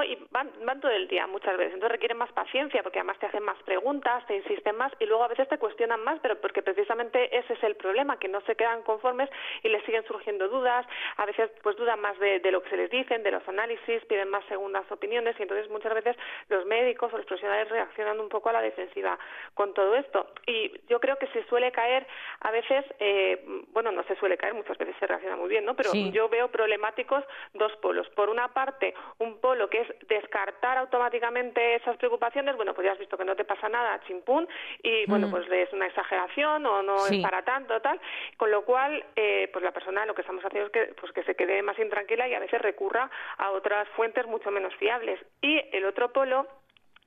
y 0.05 0.17
van, 0.31 0.51
van 0.63 0.79
todo 0.79 0.91
el 0.91 1.07
día 1.07 1.27
muchas 1.27 1.57
veces. 1.57 1.73
Entonces 1.73 1.91
requieren 1.91 2.17
más 2.17 2.31
paciencia 2.31 2.81
porque 2.81 2.99
además 2.99 3.19
te 3.19 3.25
hacen 3.25 3.43
más 3.43 3.61
preguntas, 3.63 4.25
te 4.27 4.37
insisten 4.37 4.77
más 4.77 4.93
y 4.99 5.05
luego 5.05 5.23
a 5.25 5.27
veces 5.27 5.49
te 5.49 5.57
cuestionan 5.57 6.01
más, 6.03 6.19
pero 6.21 6.39
porque 6.39 6.61
precisamente 6.61 7.37
ese 7.37 7.53
es 7.53 7.63
el 7.63 7.75
problema, 7.75 8.17
que 8.17 8.29
no 8.29 8.39
se 8.41 8.55
quedan 8.55 8.83
conformes 8.83 9.29
y 9.63 9.69
les 9.69 9.83
siguen 9.83 10.05
surgiendo 10.05 10.47
dudas. 10.47 10.85
A 11.17 11.25
veces 11.25 11.51
pues 11.61 11.75
dudan 11.75 11.99
más 11.99 12.17
de, 12.19 12.39
de 12.39 12.51
lo 12.51 12.63
que 12.63 12.69
se 12.69 12.77
les 12.77 12.89
dicen, 12.89 13.23
de 13.23 13.31
los 13.31 13.45
análisis, 13.49 14.05
piden 14.05 14.29
más 14.29 14.45
segundas 14.45 14.89
opiniones 14.89 15.35
y 15.41 15.43
entonces 15.43 15.69
muchas 15.69 15.93
veces 15.93 16.15
los 16.49 16.65
médicos 16.65 17.11
o 17.13 17.17
los 17.17 17.25
profesionales 17.25 17.69
reaccionan 17.69 18.19
un 18.19 18.29
poco 18.29 18.49
a 18.49 18.53
la 18.53 18.61
defensiva 18.61 19.17
con 19.53 19.73
todo 19.73 19.95
esto. 19.95 20.27
Y 20.45 20.71
yo 20.87 20.99
creo 20.99 21.17
que 21.17 21.27
se 21.27 21.43
suele 21.45 21.71
caer 21.71 22.05
a 22.41 22.51
veces, 22.51 22.85
eh, 22.99 23.43
bueno, 23.73 23.91
no 23.91 24.03
se 24.03 24.15
suele 24.15 24.37
caer, 24.37 24.53
muchas 24.53 24.77
veces 24.77 24.95
se 24.99 25.07
reacciona 25.07 25.35
muy 25.35 25.49
bien, 25.49 25.65
¿no? 25.65 25.75
Pero 25.75 25.91
yo 25.93 26.29
veo 26.29 26.49
problemáticos 26.49 27.23
dos 27.53 27.71
polos. 27.77 28.07
Por 28.09 28.29
una 28.29 28.49
parte, 28.49 28.93
un 29.17 29.39
polo 29.39 29.69
que 29.69 29.81
es 29.81 30.07
descartar 30.07 30.77
automáticamente 30.77 31.75
esas 31.75 31.97
preocupaciones, 31.97 32.55
bueno, 32.55 32.73
pues 32.73 32.85
ya 32.85 32.93
has 32.93 32.99
visto 32.99 33.17
que 33.17 33.25
no 33.25 33.35
te 33.35 33.45
pasa 33.45 33.69
nada, 33.69 33.99
chimpún, 34.05 34.47
y 34.83 35.05
bueno, 35.07 35.27
mm. 35.27 35.31
pues 35.31 35.51
es 35.51 35.73
una 35.73 35.87
exageración 35.87 36.65
o 36.65 36.83
no 36.83 37.07
es 37.07 37.21
para 37.21 37.43
tanto, 37.43 37.81
tal, 37.81 37.99
con 38.37 38.51
lo 38.51 38.63
cual, 38.63 39.03
eh, 39.15 39.49
pues 39.51 39.63
la 39.63 39.71
persona 39.71 40.05
lo 40.05 40.13
que 40.13 40.21
estamos 40.21 40.43
haciendo 40.43 40.67
es 40.67 40.71
que, 40.71 40.93
pues 40.99 41.11
que 41.11 41.23
se 41.23 41.35
quede 41.35 41.61
más 41.61 41.77
intranquila 41.79 42.27
y 42.27 42.33
a 42.33 42.39
veces 42.39 42.61
recurra 42.61 43.09
a 43.37 43.51
otras 43.51 43.87
fuentes 43.89 44.25
mucho 44.27 44.51
menos 44.51 44.75
fiables. 44.75 45.19
Y 45.41 45.61
el 45.71 45.85
otro 45.85 46.11
polo 46.11 46.47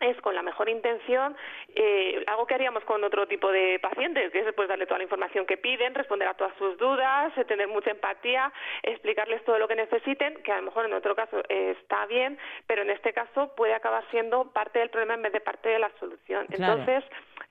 es 0.00 0.21
con 0.21 0.35
la 0.35 0.43
mejor 0.43 0.69
intención 0.69 1.37
eh, 1.75 2.23
algo 2.26 2.47
que 2.47 2.55
haríamos 2.55 2.85
con 2.85 3.03
otro 3.05 3.26
tipo 3.26 3.50
de 3.50 3.79
pacientes, 3.81 4.31
que 4.33 4.41
es 4.41 4.55
pues 4.55 4.69
darle 4.69 4.87
toda 4.87 4.99
la 4.99 5.05
información 5.05 5.47
que 5.47 5.57
piden, 5.57 5.95
responder 5.95 6.29
a 6.29 6.35
todas 6.35 6.55
sus 6.59 6.76
dudas, 6.79 7.37
eh, 7.37 7.45
tener 7.45 7.69
mucha 7.69 7.91
empatía, 7.91 8.53
explicarles 8.83 9.45
todo 9.45 9.59
lo 9.59 9.69
que 9.69 9.76
necesiten, 9.76 10.35
que 10.43 10.53
a 10.53 10.57
lo 10.57 10.62
mejor 10.62 10.87
en 10.87 10.95
otro 10.95 11.14
caso 11.14 11.43
eh, 11.49 11.76
está 11.81 12.07
bien, 12.07 12.38
pero 12.67 12.83
en 12.83 12.91
este 12.91 13.12
caso 13.12 13.55
puede 13.55 13.75
acabar 13.75 14.05
siendo 14.11 14.53
parte 14.53 14.79
del 14.79 14.91
problema 14.91 15.14
en 15.14 15.23
vez 15.23 15.33
de 15.33 15.41
parte 15.41 15.69
de 15.69 15.79
la 15.79 15.91
solución. 16.00 16.47
Entonces, 16.50 17.05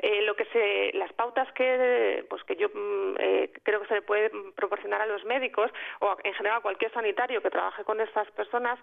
eh, 0.03 0.21
lo 0.23 0.35
que 0.35 0.43
se, 0.45 0.91
las 0.97 1.13
pautas 1.13 1.49
que, 1.53 2.25
pues 2.29 2.43
que 2.43 2.57
yo 2.57 2.67
mm, 2.67 3.15
eh, 3.19 3.51
creo 3.63 3.79
que 3.79 3.87
se 3.87 3.93
le 3.95 4.01
puede 4.01 4.29
proporcionar 4.53 5.01
a 5.01 5.05
los 5.05 5.23
médicos 5.23 5.71
o 6.01 6.17
en 6.25 6.33
general 6.33 6.57
a 6.57 6.61
cualquier 6.61 6.91
sanitario 6.91 7.41
que 7.41 7.49
trabaje 7.49 7.85
con 7.85 8.01
estas 8.01 8.29
personas 8.31 8.77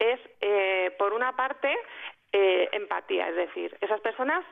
es, 0.00 0.18
eh, 0.40 0.92
por 0.98 1.12
una 1.12 1.36
parte, 1.36 1.72
eh, 2.32 2.68
empatía, 2.72 3.28
es 3.28 3.36
decir, 3.36 3.78
esas 3.80 4.00
personas 4.00 4.44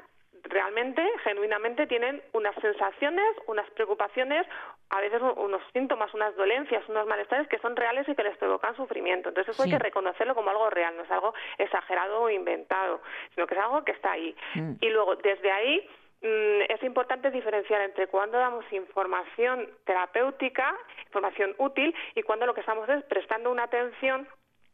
realmente, 0.45 1.05
genuinamente, 1.25 1.89
tienen 1.89 2.23
unas 2.33 2.55
sensaciones, 2.57 3.27
unas 3.49 3.69
preocupaciones, 3.71 4.47
a 4.91 5.01
veces 5.01 5.21
unos 5.37 5.63
síntomas, 5.73 6.15
unas 6.15 6.37
dolencias, 6.37 6.89
unos 6.89 7.07
malestares 7.07 7.49
que 7.49 7.59
son 7.59 7.75
reales 7.75 8.09
y 8.09 8.15
que 8.15 8.23
les 8.23 8.37
provocan 8.37 8.77
sufrimiento. 8.77 9.31
Entonces 9.31 9.55
eso 9.55 9.63
hay 9.65 9.71
que 9.71 9.79
reconocerlo 9.79 10.35
como 10.37 10.51
algo 10.51 10.71
real, 10.71 10.97
no 10.97 11.03
es 11.03 11.11
algo 11.11 11.35
exagerado 11.59 12.23
o 12.23 12.31
inventado, 12.31 13.01
sino 13.35 13.47
que 13.47 13.55
es 13.55 13.61
algo 13.61 13.85
que 13.85 13.93
está 13.93 14.13
ahí. 14.13 14.37
Mm. 14.55 14.73
Y 14.81 14.91
luego, 14.91 15.17
desde 15.17 15.51
ahí, 15.51 15.89
es 16.23 16.83
importante 16.83 17.31
diferenciar 17.31 17.81
entre 17.83 18.07
cuando 18.07 18.39
damos 18.39 18.65
información 18.73 19.69
terapéutica, 19.85 20.75
información 21.07 21.55
útil, 21.59 21.95
y 22.15 22.23
cuando 22.23 22.47
lo 22.47 22.55
que 22.55 22.61
estamos 22.61 22.89
es 22.89 23.03
prestando 23.05 23.51
una 23.51 23.65
atención 23.65 24.29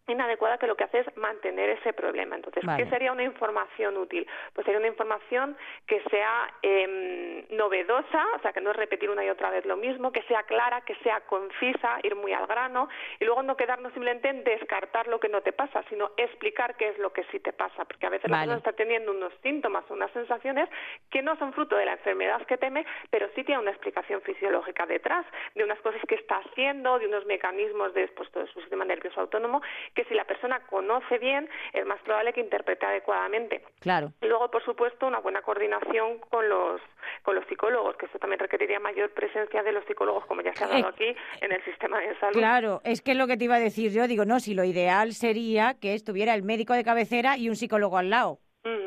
inadecuada 0.08 0.58
que 0.58 0.66
lo 0.66 0.76
que 0.76 0.84
hace 0.84 1.00
es 1.00 1.16
mantener 1.16 1.70
ese 1.70 1.92
problema. 1.92 2.36
Entonces, 2.36 2.64
¿qué 2.76 2.86
sería 2.86 3.12
una 3.12 3.22
información 3.22 3.96
útil? 3.96 4.26
Pues 4.52 4.64
sería 4.64 4.78
una 4.78 4.88
información 4.88 5.56
que 5.86 6.02
sea 6.10 6.52
eh, 6.62 7.46
novedosa, 7.50 8.26
o 8.36 8.40
sea, 8.40 8.52
que 8.52 8.60
no 8.60 8.70
es 8.70 8.76
repetir 8.76 9.10
una 9.10 9.24
y 9.24 9.30
otra 9.30 9.50
vez 9.50 9.64
lo 9.66 9.76
mismo, 9.76 10.12
que 10.12 10.22
sea 10.22 10.42
clara, 10.44 10.80
que 10.82 10.94
sea 10.96 11.20
concisa, 11.22 11.98
ir 12.02 12.14
muy 12.14 12.32
al 12.32 12.46
grano 12.46 12.88
y 13.20 13.24
luego 13.24 13.42
no 13.42 13.56
quedarnos 13.56 13.92
simplemente 13.92 14.28
en 14.28 14.44
descartar 14.44 15.08
lo 15.08 15.20
que 15.20 15.28
no 15.28 15.40
te 15.42 15.52
pasa, 15.52 15.82
sino 15.88 16.10
explicar 16.16 16.76
qué 16.76 16.88
es 16.88 16.98
lo 16.98 17.12
que 17.12 17.24
sí 17.24 17.40
te 17.40 17.52
pasa, 17.52 17.84
porque 17.84 18.06
a 18.06 18.10
veces 18.10 18.30
la 18.30 18.38
persona 18.38 18.58
está 18.58 18.72
teniendo 18.72 19.12
unos 19.12 19.32
síntomas, 19.42 19.84
unas 19.90 20.10
sensaciones 20.12 20.68
que 21.10 21.22
no 21.22 21.36
son 21.36 21.52
fruto 21.52 21.76
de 21.76 21.86
la 21.86 21.92
enfermedad 21.92 22.44
que 22.46 22.56
teme, 22.56 22.86
pero 23.10 23.28
sí 23.34 23.44
tiene 23.44 23.60
una 23.60 23.70
explicación 23.70 24.20
fisiológica 24.22 24.86
detrás, 24.86 25.26
de 25.54 25.64
unas 25.64 25.80
cosas 25.80 26.00
que 26.08 26.14
está 26.14 26.36
haciendo, 26.38 26.98
de 26.98 27.06
unos 27.06 27.26
mecanismos 27.26 27.94
de, 27.94 28.08
pues, 28.08 28.30
todo 28.30 28.46
su 28.46 28.60
sistema 28.60 28.84
nervioso 28.84 29.20
autónomo 29.20 29.62
que 29.98 30.04
si 30.04 30.14
la 30.14 30.24
persona 30.24 30.60
conoce 30.60 31.18
bien, 31.18 31.48
es 31.72 31.84
más 31.84 32.00
probable 32.02 32.32
que 32.32 32.40
interprete 32.40 32.86
adecuadamente. 32.86 33.64
Claro. 33.80 34.12
Y 34.22 34.26
luego, 34.26 34.48
por 34.48 34.64
supuesto, 34.64 35.08
una 35.08 35.18
buena 35.18 35.42
coordinación 35.42 36.18
con 36.30 36.48
los 36.48 36.80
con 37.24 37.34
los 37.34 37.44
psicólogos, 37.46 37.96
que 37.96 38.06
eso 38.06 38.16
también 38.20 38.38
requeriría 38.38 38.78
mayor 38.78 39.10
presencia 39.10 39.60
de 39.64 39.72
los 39.72 39.84
psicólogos, 39.86 40.24
como 40.26 40.42
ya 40.42 40.52
se 40.52 40.62
ha 40.62 40.68
dado 40.68 40.86
eh, 40.86 40.92
aquí, 40.94 41.16
en 41.40 41.50
el 41.50 41.64
sistema 41.64 41.98
de 41.98 42.16
salud. 42.20 42.38
Claro, 42.38 42.80
es 42.84 43.02
que 43.02 43.10
es 43.10 43.16
lo 43.16 43.26
que 43.26 43.36
te 43.36 43.46
iba 43.46 43.56
a 43.56 43.60
decir 43.60 43.90
yo, 43.90 44.06
digo, 44.06 44.24
no, 44.24 44.38
si 44.38 44.54
lo 44.54 44.62
ideal 44.62 45.12
sería 45.14 45.74
que 45.80 45.94
estuviera 45.94 46.34
el 46.34 46.44
médico 46.44 46.74
de 46.74 46.84
cabecera 46.84 47.36
y 47.36 47.48
un 47.48 47.56
psicólogo 47.56 47.98
al 47.98 48.10
lado. 48.10 48.38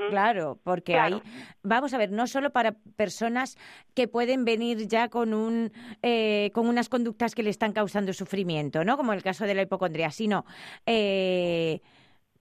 Claro, 0.10 0.60
porque 0.64 0.98
ahí, 0.98 1.22
vamos 1.64 1.94
a 1.94 1.98
ver, 1.98 2.12
no 2.12 2.28
solo 2.28 2.52
para 2.52 2.74
personas 2.96 3.58
que 3.94 4.08
pueden 4.08 4.44
venir 4.44 4.88
ya 4.88 5.10
con 5.10 5.34
un 5.34 5.72
eh, 6.02 6.52
con 6.54 6.68
unas 6.68 6.90
conductas 6.90 7.34
que 7.34 7.44
le 7.44 7.50
están 7.50 7.72
causando 7.72 8.12
sufrimiento, 8.12 8.84
¿no? 8.84 8.98
Como 8.98 9.14
el 9.14 9.24
caso 9.24 9.46
de 9.46 9.56
la 9.56 9.62
hipocondria, 9.62 10.12
sino 10.12 10.46
eh, 10.86 11.80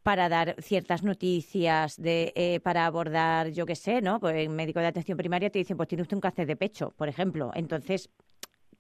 para 0.03 0.29
dar 0.29 0.57
ciertas 0.61 1.03
noticias, 1.03 1.97
de, 1.97 2.33
eh, 2.35 2.61
para 2.61 2.87
abordar, 2.87 3.49
yo 3.51 3.67
qué 3.67 3.77
sé, 3.77 4.01
¿no? 4.01 4.19
Pues 4.19 4.35
el 4.37 4.49
médico 4.49 4.81
de 4.81 4.87
atención 4.87 5.17
primaria 5.17 5.51
te 5.51 5.59
dicen, 5.59 5.77
pues 5.77 5.89
tiene 5.89 6.03
usted 6.03 6.17
un 6.17 6.23
cáncer 6.23 6.47
de 6.47 6.57
pecho, 6.57 6.93
por 6.97 7.09
ejemplo. 7.09 7.53
Entonces, 7.55 8.11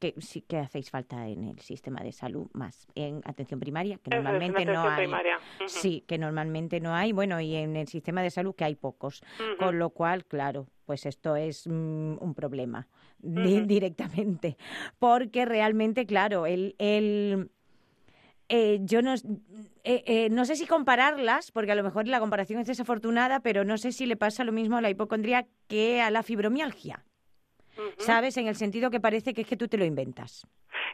que 0.00 0.14
sí 0.18 0.40
que 0.40 0.58
hacéis 0.58 0.90
falta 0.90 1.28
en 1.28 1.44
el 1.44 1.60
sistema 1.60 2.00
de 2.00 2.10
salud 2.10 2.48
más 2.52 2.88
en 2.94 3.20
atención 3.24 3.60
primaria 3.60 3.98
que 3.98 4.10
normalmente 4.10 4.64
no 4.64 4.82
hay. 4.82 5.08
sí 5.66 6.02
que 6.06 6.18
normalmente 6.18 6.80
no 6.80 6.94
hay. 6.94 7.12
Bueno 7.12 7.40
y 7.40 7.54
en 7.54 7.76
el 7.76 7.86
sistema 7.86 8.22
de 8.22 8.30
salud 8.30 8.54
que 8.54 8.64
hay 8.64 8.74
pocos. 8.74 9.22
Con 9.58 9.78
lo 9.78 9.90
cual 9.90 10.24
claro 10.24 10.66
pues 10.86 11.06
esto 11.06 11.36
es 11.36 11.68
mm, 11.68 12.16
un 12.20 12.34
problema 12.34 12.88
directamente 13.20 14.56
porque 14.98 15.44
realmente 15.44 16.06
claro 16.06 16.46
el, 16.46 16.74
el 16.78 17.50
eh, 18.52 18.80
yo 18.82 19.00
no, 19.00 19.14
eh, 19.14 19.22
eh, 19.84 20.28
no 20.28 20.44
sé 20.44 20.56
si 20.56 20.66
compararlas, 20.66 21.52
porque 21.52 21.70
a 21.70 21.76
lo 21.76 21.84
mejor 21.84 22.08
la 22.08 22.18
comparación 22.18 22.58
es 22.58 22.66
desafortunada, 22.66 23.38
pero 23.38 23.64
no 23.64 23.78
sé 23.78 23.92
si 23.92 24.06
le 24.06 24.16
pasa 24.16 24.42
lo 24.42 24.50
mismo 24.50 24.76
a 24.76 24.80
la 24.80 24.90
hipocondría 24.90 25.46
que 25.68 26.02
a 26.02 26.10
la 26.10 26.24
fibromialgia. 26.24 27.04
¿Sabes? 27.98 28.36
En 28.36 28.48
el 28.48 28.54
sentido 28.54 28.90
que 28.90 29.00
parece 29.00 29.34
que 29.34 29.42
es 29.42 29.48
que 29.48 29.56
tú 29.56 29.68
te 29.68 29.76
lo 29.76 29.84
inventas. 29.84 30.46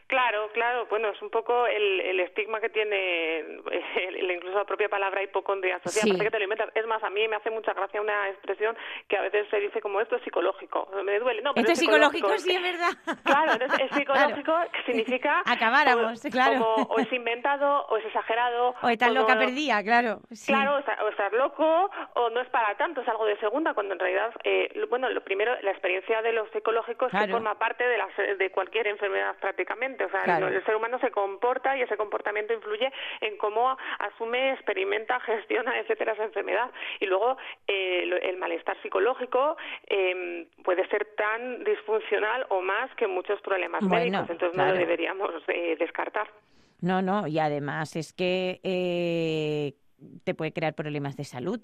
Claro, 0.07 0.49
claro. 0.53 0.87
Bueno, 0.89 1.09
es 1.09 1.21
un 1.21 1.29
poco 1.29 1.67
el, 1.67 1.99
el 1.99 2.19
estigma 2.21 2.61
que 2.61 2.69
tiene 2.69 3.39
el, 3.39 4.31
incluso 4.31 4.57
la 4.57 4.65
propia 4.65 4.87
palabra 4.87 5.21
hipocondria 5.21 5.79
social. 5.83 6.07
Parece 6.07 6.23
que 6.23 6.31
te 6.31 6.37
lo 6.37 6.43
inventas. 6.45 6.69
Es 6.75 6.87
más, 6.87 7.03
a 7.03 7.09
mí 7.09 7.27
me 7.27 7.35
hace 7.35 7.49
mucha 7.49 7.73
gracia 7.73 8.01
una 8.01 8.29
expresión 8.29 8.77
que 9.09 9.17
a 9.17 9.21
veces 9.21 9.47
se 9.49 9.59
dice 9.59 9.81
como 9.81 9.99
esto 9.99 10.15
es 10.15 10.23
psicológico. 10.23 10.89
Me 11.03 11.19
duele. 11.19 11.41
No, 11.41 11.51
esto 11.55 11.71
es 11.73 11.79
psicológico, 11.79 12.37
sí, 12.37 12.51
es 12.51 12.61
verdad. 12.61 12.91
Claro, 13.23 13.65
es 13.65 13.91
psicológico, 13.91 14.53
que 14.71 14.83
significa... 14.83 15.41
Acabáramos, 15.45 16.21
claro. 16.31 16.65
o 16.89 16.99
es 16.99 17.11
inventado, 17.11 17.85
o 17.87 17.97
es 17.97 18.05
exagerado... 18.05 18.73
O 18.81 18.89
estás 18.89 19.11
loca 19.11 19.37
perdida, 19.37 19.83
claro. 19.83 20.21
Claro, 20.45 20.75
o, 20.75 21.09
estar 21.09 21.33
loco, 21.33 21.89
o 22.13 22.29
no 22.29 22.39
es 22.39 22.49
para 22.49 22.75
tanto, 22.77 23.01
es 23.01 23.07
algo 23.07 23.25
de 23.25 23.37
segunda, 23.39 23.73
cuando 23.73 23.93
en 23.93 23.99
realidad, 23.99 24.33
eh, 24.43 24.85
bueno, 24.89 25.09
lo 25.09 25.21
primero, 25.21 25.55
la 25.61 25.71
experiencia 25.71 26.21
de 26.21 26.31
lo 26.31 26.47
es 26.87 26.97
que 26.97 27.31
forma 27.31 27.57
parte 27.57 27.83
de, 27.87 27.97
las, 27.97 28.37
de 28.37 28.49
cualquier 28.51 28.87
enfermedad 28.87 29.35
prácticamente. 29.39 30.05
O 30.05 30.09
sea, 30.09 30.37
el, 30.37 30.63
ser 30.65 30.75
humano 30.75 30.99
se 30.99 31.11
comporta 31.11 31.77
y 31.77 31.81
ese 31.81 31.97
comportamiento 31.97 32.53
influye 32.53 32.91
en 33.21 33.37
cómo 33.37 33.77
asume, 33.99 34.53
experimenta, 34.53 35.19
gestiona, 35.21 35.79
etcétera, 35.79 36.13
esa 36.13 36.25
enfermedad. 36.25 36.71
Y 36.99 37.05
luego 37.05 37.37
eh, 37.67 38.19
el 38.23 38.37
malestar 38.37 38.81
psicológico 38.81 39.57
eh, 39.87 40.47
puede 40.63 40.87
ser 40.87 41.07
tan 41.15 41.63
disfuncional 41.63 42.45
o 42.49 42.61
más 42.61 42.93
que 42.95 43.07
muchos 43.07 43.41
problemas 43.41 43.83
médicos, 43.83 44.29
entonces 44.29 44.57
no 44.57 44.65
lo 44.65 44.73
deberíamos 44.73 45.31
eh, 45.47 45.75
descartar. 45.79 46.27
No, 46.81 47.01
no, 47.01 47.27
y 47.27 47.39
además 47.39 47.95
es 47.95 48.13
que 48.13 48.59
eh, 48.63 49.73
te 50.23 50.35
puede 50.35 50.53
crear 50.53 50.75
problemas 50.75 51.17
de 51.17 51.23
salud 51.23 51.59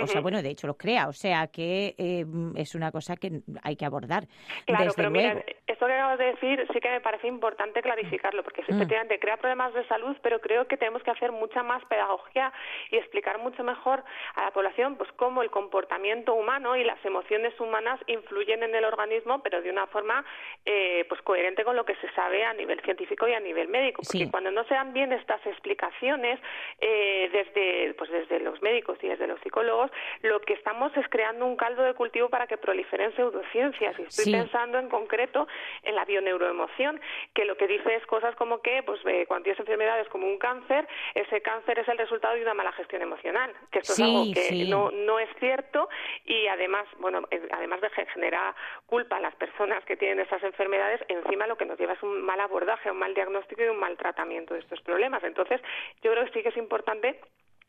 o 0.00 0.06
sea, 0.06 0.20
bueno, 0.20 0.42
de 0.42 0.50
hecho 0.50 0.66
los 0.66 0.76
crea, 0.76 1.08
o 1.08 1.12
sea 1.12 1.48
que 1.48 1.94
eh, 1.98 2.24
es 2.56 2.74
una 2.74 2.92
cosa 2.92 3.16
que 3.16 3.40
hay 3.62 3.76
que 3.76 3.84
abordar. 3.84 4.24
Claro, 4.66 4.92
pero 4.94 5.10
mira, 5.10 5.42
esto 5.66 5.86
que 5.86 5.92
acabas 5.92 6.18
de 6.18 6.26
decir 6.26 6.66
sí 6.72 6.80
que 6.80 6.90
me 6.90 7.00
parece 7.00 7.26
importante 7.26 7.82
clarificarlo, 7.82 8.42
porque 8.42 8.62
mm. 8.62 8.74
efectivamente 8.74 9.18
crea 9.18 9.36
problemas 9.36 9.72
de 9.74 9.86
salud, 9.86 10.16
pero 10.22 10.40
creo 10.40 10.66
que 10.66 10.76
tenemos 10.76 11.02
que 11.02 11.10
hacer 11.10 11.32
mucha 11.32 11.62
más 11.62 11.84
pedagogía 11.86 12.52
y 12.90 12.96
explicar 12.96 13.38
mucho 13.38 13.64
mejor 13.64 14.04
a 14.34 14.44
la 14.44 14.50
población 14.50 14.96
pues 14.96 15.10
cómo 15.12 15.42
el 15.42 15.50
comportamiento 15.50 16.34
humano 16.34 16.76
y 16.76 16.84
las 16.84 17.02
emociones 17.04 17.58
humanas 17.60 18.00
influyen 18.06 18.62
en 18.62 18.74
el 18.74 18.84
organismo, 18.84 19.42
pero 19.42 19.62
de 19.62 19.70
una 19.70 19.86
forma 19.86 20.24
eh, 20.64 21.04
pues 21.08 21.20
coherente 21.22 21.64
con 21.64 21.76
lo 21.76 21.84
que 21.84 21.96
se 21.96 22.10
sabe 22.12 22.44
a 22.44 22.52
nivel 22.54 22.80
científico 22.82 23.26
y 23.26 23.34
a 23.34 23.40
nivel 23.40 23.68
médico, 23.68 24.02
porque 24.06 24.30
cuando 24.30 24.50
no 24.50 24.64
se 24.64 24.74
dan 24.74 24.92
bien 24.92 25.12
estas 25.12 25.44
explicaciones 25.46 26.38
eh, 26.80 27.30
desde 27.32 27.94
pues 27.94 28.10
desde 28.10 28.40
los 28.40 28.60
médicos 28.62 28.98
y 29.02 29.08
desde 29.08 29.26
los 29.26 29.40
psicólogos 29.40 29.77
lo 30.22 30.40
que 30.40 30.54
estamos 30.54 30.96
es 30.96 31.06
creando 31.08 31.46
un 31.46 31.56
caldo 31.56 31.82
de 31.82 31.94
cultivo 31.94 32.28
para 32.28 32.46
que 32.46 32.56
proliferen 32.56 33.14
pseudociencias. 33.14 33.98
Y 33.98 34.02
estoy 34.02 34.32
pensando 34.32 34.78
en 34.78 34.88
concreto 34.88 35.46
en 35.82 35.94
la 35.94 36.04
bioneuroemoción, 36.04 37.00
que 37.34 37.44
lo 37.44 37.56
que 37.56 37.66
dice 37.66 37.94
es 37.94 38.06
cosas 38.06 38.34
como 38.36 38.60
que 38.62 38.82
pues, 38.82 39.00
eh, 39.06 39.24
cuando 39.26 39.44
tienes 39.44 39.60
enfermedades 39.60 40.08
como 40.08 40.26
un 40.26 40.38
cáncer, 40.38 40.86
ese 41.14 41.40
cáncer 41.42 41.78
es 41.78 41.88
el 41.88 41.98
resultado 41.98 42.34
de 42.34 42.42
una 42.42 42.54
mala 42.54 42.72
gestión 42.72 43.02
emocional, 43.02 43.52
que 43.70 43.80
esto 43.80 43.92
es 43.92 44.00
algo 44.00 44.24
que 44.32 44.66
no, 44.68 44.90
no 44.90 45.18
es 45.18 45.28
cierto 45.38 45.88
y 46.24 46.46
además, 46.46 46.86
bueno, 46.98 47.22
eh, 47.30 47.48
además 47.52 47.80
de 47.80 47.90
generar 47.90 48.54
culpa 48.86 49.16
a 49.16 49.20
las 49.20 49.34
personas 49.36 49.84
que 49.84 49.96
tienen 49.96 50.20
esas 50.20 50.42
enfermedades, 50.42 51.00
encima 51.08 51.46
lo 51.46 51.56
que 51.56 51.64
nos 51.64 51.78
lleva 51.78 51.94
es 51.94 52.02
un 52.02 52.22
mal 52.22 52.40
abordaje, 52.40 52.90
un 52.90 52.98
mal 52.98 53.14
diagnóstico 53.14 53.62
y 53.62 53.68
un 53.68 53.78
mal 53.78 53.96
tratamiento 53.96 54.54
de 54.54 54.60
estos 54.60 54.80
problemas. 54.82 55.22
Entonces, 55.24 55.60
yo 56.02 56.12
creo 56.12 56.24
que 56.24 56.32
sí 56.32 56.42
que 56.42 56.50
es 56.50 56.56
importante 56.56 57.20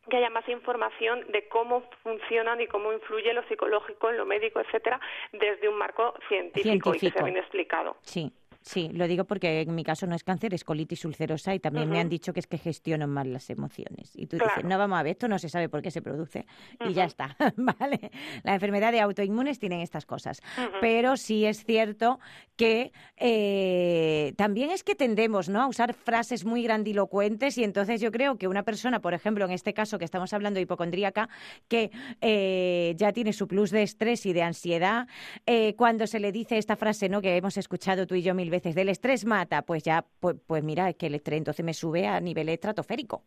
que 0.10 0.18
haya 0.18 0.30
más 0.30 0.48
información 0.50 1.25
de 1.32 1.48
cómo 1.48 1.84
funcionan 2.04 2.60
y 2.62 2.68
cómo 2.68 2.92
influye 2.92 3.34
lo 3.34 3.44
psicológico 3.48 4.10
en 4.10 4.18
lo 4.18 4.25
médico, 4.25 4.60
etcétera, 4.60 5.00
desde 5.32 5.70
un 5.70 5.78
marco 5.78 6.13
científico, 6.28 6.96
y 6.96 7.00
que 7.00 7.12
sea 7.12 7.24
bien 7.24 7.38
explicado. 7.38 7.98
Sí. 8.01 8.32
Sí, 8.62 8.89
lo 8.94 9.08
digo 9.08 9.24
porque 9.24 9.62
en 9.62 9.74
mi 9.74 9.84
caso 9.84 10.06
no 10.06 10.16
es 10.16 10.24
cáncer, 10.24 10.54
es 10.54 10.63
colitis 10.63 11.06
ulcerosa 11.06 11.56
y 11.56 11.60
también 11.60 11.89
me 11.89 12.00
han 12.00 12.10
dicho 12.10 12.34
que 12.34 12.42
es 12.42 12.48
que 12.48 12.58
gestiono 12.58 13.08
mal 13.08 13.32
las 13.32 13.50
emociones. 13.50 14.12
Y 14.16 14.28
tú 14.28 14.38
dices, 14.38 14.66
no 14.66 14.78
vamos 14.78 15.00
a 15.00 15.04
ver, 15.04 15.12
esto 15.12 15.28
no 15.28 15.39
se 15.39 15.48
sabe 15.48 15.70
por 15.70 15.82
qué 15.82 15.92
se 15.92 16.01
produce 16.01 16.46
y 16.86 16.94
ya 16.94 17.06
está, 17.06 17.36
¿vale? 17.56 18.12
La 18.44 18.54
enfermedad 18.54 18.92
de 18.92 19.00
autoinmunes 19.00 19.60
tienen 19.60 19.80
estas 19.80 20.06
cosas. 20.06 20.42
Pero 20.82 21.16
sí 21.16 21.46
es 21.46 21.63
cierto 21.66 22.20
que 22.58 22.92
eh, 23.16 24.34
también 24.36 24.72
es 24.72 24.84
que 24.84 24.94
tendemos 24.94 25.48
¿no? 25.48 25.62
a 25.62 25.68
usar 25.68 25.94
frases 25.94 26.44
muy 26.44 26.62
grandilocuentes 26.62 27.58
y 27.58 27.63
entonces 27.63 28.01
yo 28.01 28.12
creo 28.12 28.38
que 28.38 28.48
una 28.48 28.63
persona, 28.63 29.00
por 29.00 29.13
ejemplo, 29.13 29.46
en 29.46 29.51
este 29.51 29.74
caso 29.74 29.98
que 29.98 30.06
estamos 30.06 30.34
hablando 30.34 30.58
de 30.58 30.63
hipocondríaca, 30.63 31.30
que 31.70 31.92
eh, 32.20 32.94
ya 32.98 33.13
tiene 33.13 33.32
su 33.32 33.48
plus 33.48 33.72
de 33.72 33.84
estrés 33.84 34.25
y 34.25 34.34
de 34.34 34.44
ansiedad, 34.44 35.08
eh, 35.46 35.75
cuando 35.75 36.08
se 36.08 36.20
le 36.20 36.34
dice 36.34 36.58
esta 36.58 36.75
frase 36.75 37.08
¿no? 37.08 37.22
que 37.22 37.38
hemos 37.38 37.56
escuchado 37.56 38.06
tú 38.06 38.16
y 38.16 38.22
yo 38.22 38.36
mil 38.36 38.49
veces, 38.50 38.75
del 38.75 38.89
estrés 38.89 39.25
mata, 39.25 39.62
pues 39.63 39.84
ya, 39.84 40.06
pues, 40.20 40.36
pues 40.46 40.63
mira, 40.63 40.89
es 40.89 40.96
que 40.96 41.08
el 41.08 41.15
estrés 41.15 41.38
entonces 41.38 41.65
me 41.65 41.74
sube 41.74 42.08
a 42.08 42.20
nivel 42.20 42.50
estratosférico. 42.50 43.24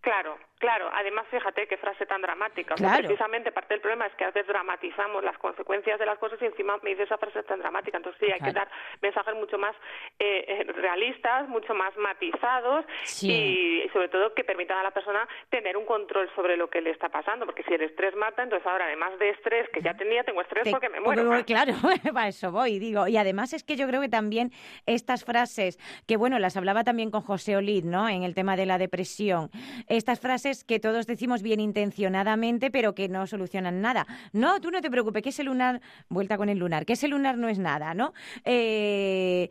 Claro, 0.00 0.36
Claro, 0.62 0.88
además 0.94 1.26
fíjate 1.28 1.66
qué 1.66 1.76
frase 1.76 2.06
tan 2.06 2.22
dramática. 2.22 2.76
precisamente 2.76 3.50
parte 3.50 3.74
del 3.74 3.80
problema 3.80 4.06
es 4.06 4.14
que 4.14 4.22
a 4.22 4.28
veces 4.28 4.46
dramatizamos 4.46 5.24
las 5.24 5.36
consecuencias 5.36 5.98
de 5.98 6.06
las 6.06 6.20
cosas 6.20 6.40
y 6.40 6.46
encima 6.46 6.78
me 6.82 6.90
dice 6.90 7.02
esa 7.02 7.18
frase 7.18 7.42
tan 7.42 7.58
dramática. 7.58 7.96
Entonces 7.96 8.20
sí, 8.24 8.32
hay 8.32 8.38
que 8.38 8.52
dar 8.52 8.68
mensajes 9.00 9.34
mucho 9.34 9.58
más 9.58 9.74
eh, 10.20 10.44
eh, 10.46 10.72
realistas, 10.74 11.48
mucho 11.48 11.74
más 11.74 11.96
matizados 11.96 12.84
y 13.22 13.90
sobre 13.92 14.08
todo 14.08 14.34
que 14.34 14.44
permitan 14.44 14.78
a 14.78 14.84
la 14.84 14.92
persona 14.92 15.26
tener 15.50 15.76
un 15.76 15.84
control 15.84 16.30
sobre 16.36 16.56
lo 16.56 16.70
que 16.70 16.80
le 16.80 16.90
está 16.90 17.08
pasando. 17.08 17.44
Porque 17.44 17.64
si 17.64 17.74
el 17.74 17.82
estrés 17.82 18.14
mata, 18.14 18.44
entonces 18.44 18.64
ahora 18.64 18.84
además 18.84 19.18
de 19.18 19.30
estrés 19.30 19.68
que 19.70 19.82
ya 19.82 19.94
tenía, 19.94 20.22
tengo 20.22 20.42
estrés 20.42 20.68
porque 20.70 20.88
me 20.88 21.00
muero. 21.00 21.28
claro, 21.44 21.74
para 22.14 22.28
eso 22.28 22.52
voy, 22.52 22.78
digo. 22.78 23.08
Y 23.08 23.16
además 23.16 23.52
es 23.52 23.64
que 23.64 23.74
yo 23.74 23.88
creo 23.88 24.00
que 24.00 24.08
también 24.08 24.52
estas 24.86 25.24
frases, 25.24 25.80
que 26.06 26.16
bueno, 26.16 26.38
las 26.38 26.56
hablaba 26.56 26.84
también 26.84 27.10
con 27.10 27.22
José 27.22 27.56
Olid, 27.56 27.82
¿no? 27.82 28.08
En 28.08 28.22
el 28.22 28.36
tema 28.36 28.54
de 28.54 28.66
la 28.66 28.78
depresión. 28.78 29.50
Estas 29.88 30.20
frases 30.20 30.51
que 30.64 30.78
todos 30.78 31.06
decimos 31.06 31.42
bien 31.42 31.60
intencionadamente, 31.60 32.70
pero 32.70 32.94
que 32.94 33.08
no 33.08 33.26
solucionan 33.26 33.80
nada. 33.80 34.06
No, 34.32 34.60
tú 34.60 34.70
no 34.70 34.80
te 34.80 34.90
preocupes, 34.90 35.22
que 35.22 35.30
ese 35.30 35.44
lunar, 35.44 35.80
vuelta 36.08 36.36
con 36.36 36.48
el 36.48 36.58
lunar, 36.58 36.86
que 36.86 36.94
ese 36.94 37.08
lunar 37.08 37.38
no 37.38 37.48
es 37.48 37.58
nada, 37.58 37.94
¿no? 37.94 38.12
Eh, 38.44 39.50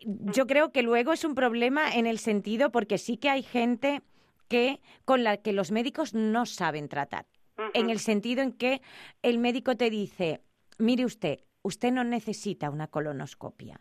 yo 0.00 0.46
creo 0.46 0.72
que 0.72 0.82
luego 0.82 1.12
es 1.12 1.24
un 1.24 1.34
problema 1.34 1.94
en 1.94 2.06
el 2.06 2.18
sentido 2.18 2.70
porque 2.70 2.98
sí 2.98 3.16
que 3.16 3.28
hay 3.28 3.42
gente 3.42 4.02
que 4.48 4.80
con 5.04 5.24
la 5.24 5.38
que 5.38 5.52
los 5.52 5.72
médicos 5.72 6.14
no 6.14 6.46
saben 6.46 6.88
tratar. 6.88 7.26
En 7.72 7.88
el 7.88 7.98
sentido 7.98 8.42
en 8.42 8.52
que 8.52 8.82
el 9.22 9.38
médico 9.38 9.76
te 9.76 9.88
dice, 9.88 10.42
mire 10.78 11.06
usted, 11.06 11.40
usted 11.62 11.90
no 11.90 12.04
necesita 12.04 12.68
una 12.70 12.86
colonoscopia, 12.86 13.80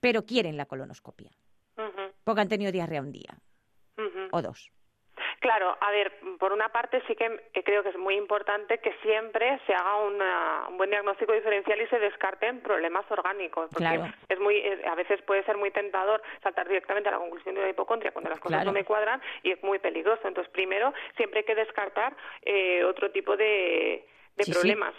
pero 0.00 0.24
quieren 0.24 0.56
la 0.56 0.64
colonoscopia, 0.64 1.30
porque 2.24 2.40
han 2.40 2.48
tenido 2.48 2.72
diarrea 2.72 3.02
un 3.02 3.12
día 3.12 3.38
o 4.32 4.42
dos. 4.42 4.72
Claro, 5.40 5.76
a 5.80 5.90
ver, 5.90 6.12
por 6.38 6.52
una 6.52 6.68
parte 6.68 7.02
sí 7.06 7.16
que 7.16 7.50
creo 7.64 7.82
que 7.82 7.88
es 7.88 7.98
muy 7.98 8.14
importante 8.14 8.78
que 8.78 8.92
siempre 9.02 9.60
se 9.66 9.74
haga 9.74 9.96
un 9.96 10.76
buen 10.78 10.90
diagnóstico 10.90 11.32
diferencial 11.32 11.80
y 11.80 11.86
se 11.88 11.98
descarten 11.98 12.60
problemas 12.60 13.04
orgánicos, 13.10 13.68
porque 13.72 14.00
es 14.28 14.38
muy, 14.38 14.62
a 14.88 14.94
veces 14.94 15.20
puede 15.22 15.44
ser 15.44 15.58
muy 15.58 15.72
tentador 15.72 16.22
saltar 16.42 16.68
directamente 16.68 17.08
a 17.08 17.12
la 17.12 17.18
conclusión 17.18 17.56
de 17.56 17.62
la 17.62 17.70
hipocondria 17.70 18.12
cuando 18.12 18.30
las 18.30 18.40
cosas 18.40 18.64
no 18.64 18.72
me 18.72 18.84
cuadran 18.84 19.20
y 19.42 19.50
es 19.50 19.62
muy 19.64 19.80
peligroso. 19.80 20.28
Entonces, 20.28 20.52
primero 20.52 20.94
siempre 21.16 21.40
hay 21.40 21.44
que 21.44 21.56
descartar 21.56 22.16
eh, 22.42 22.84
otro 22.84 23.10
tipo 23.10 23.36
de, 23.36 24.06
problemas. 24.52 24.94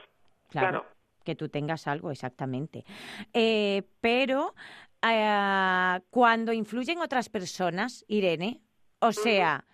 Claro. 0.52 0.86
Que 1.24 1.36
tú 1.36 1.48
tengas 1.48 1.88
algo, 1.88 2.12
exactamente. 2.12 2.84
Eh, 3.34 3.84
pero 4.02 4.54
eh, 5.02 6.00
cuando 6.10 6.52
influyen 6.52 7.00
otras 7.00 7.30
personas, 7.30 8.04
Irene, 8.10 8.60
o 9.04 9.12
sea, 9.12 9.66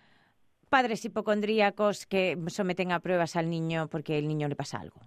padres 0.68 1.04
hipocondríacos 1.04 2.06
que 2.06 2.36
someten 2.48 2.92
a 2.92 3.00
pruebas 3.00 3.36
al 3.36 3.48
niño 3.48 3.88
porque 3.88 4.18
el 4.18 4.28
niño 4.28 4.48
le 4.48 4.56
pasa 4.56 4.80
algo. 4.80 5.00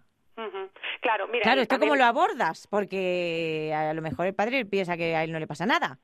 Claro, 1.02 1.28
mira. 1.28 1.44
Claro, 1.44 1.62
¿esto 1.62 1.80
cómo 1.80 1.96
lo 1.98 2.06
abordas? 2.06 2.66
Porque 2.68 3.74
a 3.76 3.94
lo 3.94 4.02
mejor 4.02 4.26
el 4.26 4.34
padre 4.34 4.66
piensa 4.66 4.96
que 4.96 5.16
a 5.16 5.24
él 5.24 5.32
no 5.34 5.40
le 5.40 5.48
pasa 5.48 5.66
nada. 5.66 6.00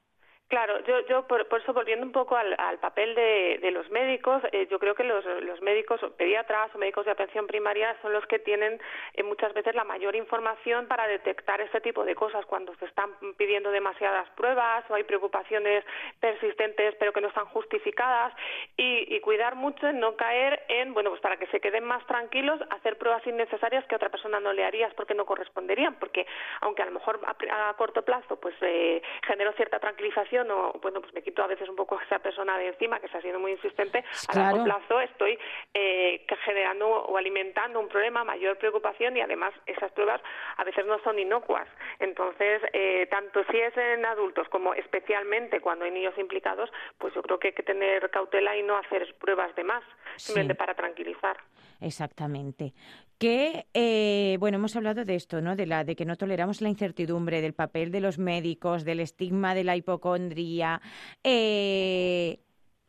Claro, 0.49 0.83
yo, 0.83 1.05
yo 1.05 1.27
por, 1.27 1.45
eso 1.61 1.73
volviendo 1.73 2.03
un 2.03 2.11
poco 2.11 2.35
al, 2.35 2.79
papel 2.79 3.13
de, 3.13 3.69
los 3.71 3.87
médicos, 3.91 4.41
eh, 4.51 4.67
yo 4.71 4.79
creo 4.79 4.95
que 4.95 5.03
los, 5.03 5.23
los, 5.43 5.61
médicos 5.61 6.01
pediatras 6.17 6.73
o 6.73 6.79
médicos 6.79 7.05
de 7.05 7.11
atención 7.11 7.45
primaria 7.45 7.95
son 8.01 8.13
los 8.13 8.25
que 8.25 8.39
tienen 8.39 8.81
eh, 9.13 9.21
muchas 9.21 9.53
veces 9.53 9.75
la 9.75 9.83
mayor 9.83 10.15
información 10.15 10.87
para 10.87 11.07
detectar 11.07 11.61
este 11.61 11.81
tipo 11.81 12.03
de 12.03 12.15
cosas. 12.15 12.47
Cuando 12.47 12.73
se 12.77 12.85
están 12.85 13.11
pidiendo 13.37 13.69
demasiadas 13.69 14.27
pruebas 14.31 14.83
o 14.89 14.95
hay 14.95 15.03
preocupaciones 15.03 15.85
persistentes 16.19 16.95
pero 16.95 17.13
que 17.13 17.21
no 17.21 17.27
están 17.27 17.45
justificadas 17.45 18.33
y, 18.75 19.19
cuidar 19.19 19.53
mucho 19.53 19.85
en 19.85 19.99
no 19.99 20.15
caer 20.15 20.63
en, 20.69 20.93
bueno, 20.95 21.11
pues 21.11 21.21
para 21.21 21.37
que 21.37 21.45
se 21.47 21.59
queden 21.59 21.83
más 21.83 22.03
tranquilos, 22.07 22.59
hacer 22.71 22.97
pruebas 22.97 23.25
innecesarias 23.27 23.85
que 23.85 23.95
otra 23.95 24.09
persona 24.09 24.39
no 24.39 24.53
le 24.53 24.65
harías 24.65 24.93
porque 24.95 25.13
no 25.13 25.25
corresponderían, 25.25 25.95
porque 25.99 26.25
aunque 26.61 26.81
a 26.81 26.85
lo 26.85 26.93
mejor 26.93 27.19
a, 27.27 27.73
corto 27.75 28.01
plazo 28.01 28.39
pues 28.39 28.55
eh, 28.61 29.01
generó 29.27 29.51
cierta 29.53 29.79
tranquilización, 29.79 30.38
no, 30.43 30.73
bueno, 30.81 31.01
pues 31.01 31.13
me 31.13 31.21
quito 31.21 31.43
a 31.43 31.47
veces 31.47 31.67
un 31.69 31.75
poco 31.75 31.99
esa 32.01 32.19
persona 32.19 32.57
de 32.57 32.67
encima 32.67 32.99
que 32.99 33.07
está 33.07 33.21
siendo 33.21 33.39
muy 33.39 33.51
insistente, 33.51 34.03
a 34.27 34.35
largo 34.37 34.63
plazo 34.63 35.01
estoy 35.01 35.37
eh, 35.73 36.25
generando 36.45 36.87
o 36.87 37.17
alimentando 37.17 37.79
un 37.79 37.87
problema, 37.87 38.23
mayor 38.23 38.57
preocupación 38.57 39.17
y 39.17 39.21
además 39.21 39.53
esas 39.65 39.91
pruebas 39.91 40.21
a 40.57 40.63
veces 40.63 40.85
no 40.85 40.99
son 41.03 41.19
inocuas. 41.19 41.67
Entonces, 41.99 42.61
eh, 42.73 43.07
tanto 43.09 43.43
si 43.51 43.57
es 43.59 43.75
en 43.77 44.05
adultos 44.05 44.47
como 44.49 44.73
especialmente 44.73 45.61
cuando 45.61 45.85
hay 45.85 45.91
niños 45.91 46.17
implicados, 46.17 46.69
pues 46.97 47.13
yo 47.13 47.21
creo 47.21 47.39
que 47.39 47.47
hay 47.49 47.53
que 47.53 47.63
tener 47.63 48.09
cautela 48.09 48.55
y 48.57 48.63
no 48.63 48.77
hacer 48.77 49.15
pruebas 49.15 49.55
de 49.55 49.63
más, 49.63 49.83
simplemente 50.15 50.55
para 50.55 50.73
tranquilizar. 50.73 51.37
Exactamente. 51.81 52.73
Que, 53.19 53.67
eh, 53.73 54.37
bueno, 54.39 54.57
hemos 54.57 54.75
hablado 54.77 55.03
de 55.03 55.15
esto, 55.15 55.41
¿no? 55.41 55.55
De, 55.57 55.65
la, 55.65 55.83
de 55.83 55.95
que 55.97 56.05
no 56.05 56.15
toleramos 56.15 56.61
la 56.61 56.69
incertidumbre, 56.69 57.41
del 57.41 57.53
papel 57.53 57.91
de 57.91 57.99
los 57.99 58.17
médicos, 58.17 58.85
del 58.85 59.01
estigma 59.01 59.53
de 59.55 59.65
la 59.65 59.75
hipocondría. 59.75 60.81
Eh, 61.23 62.39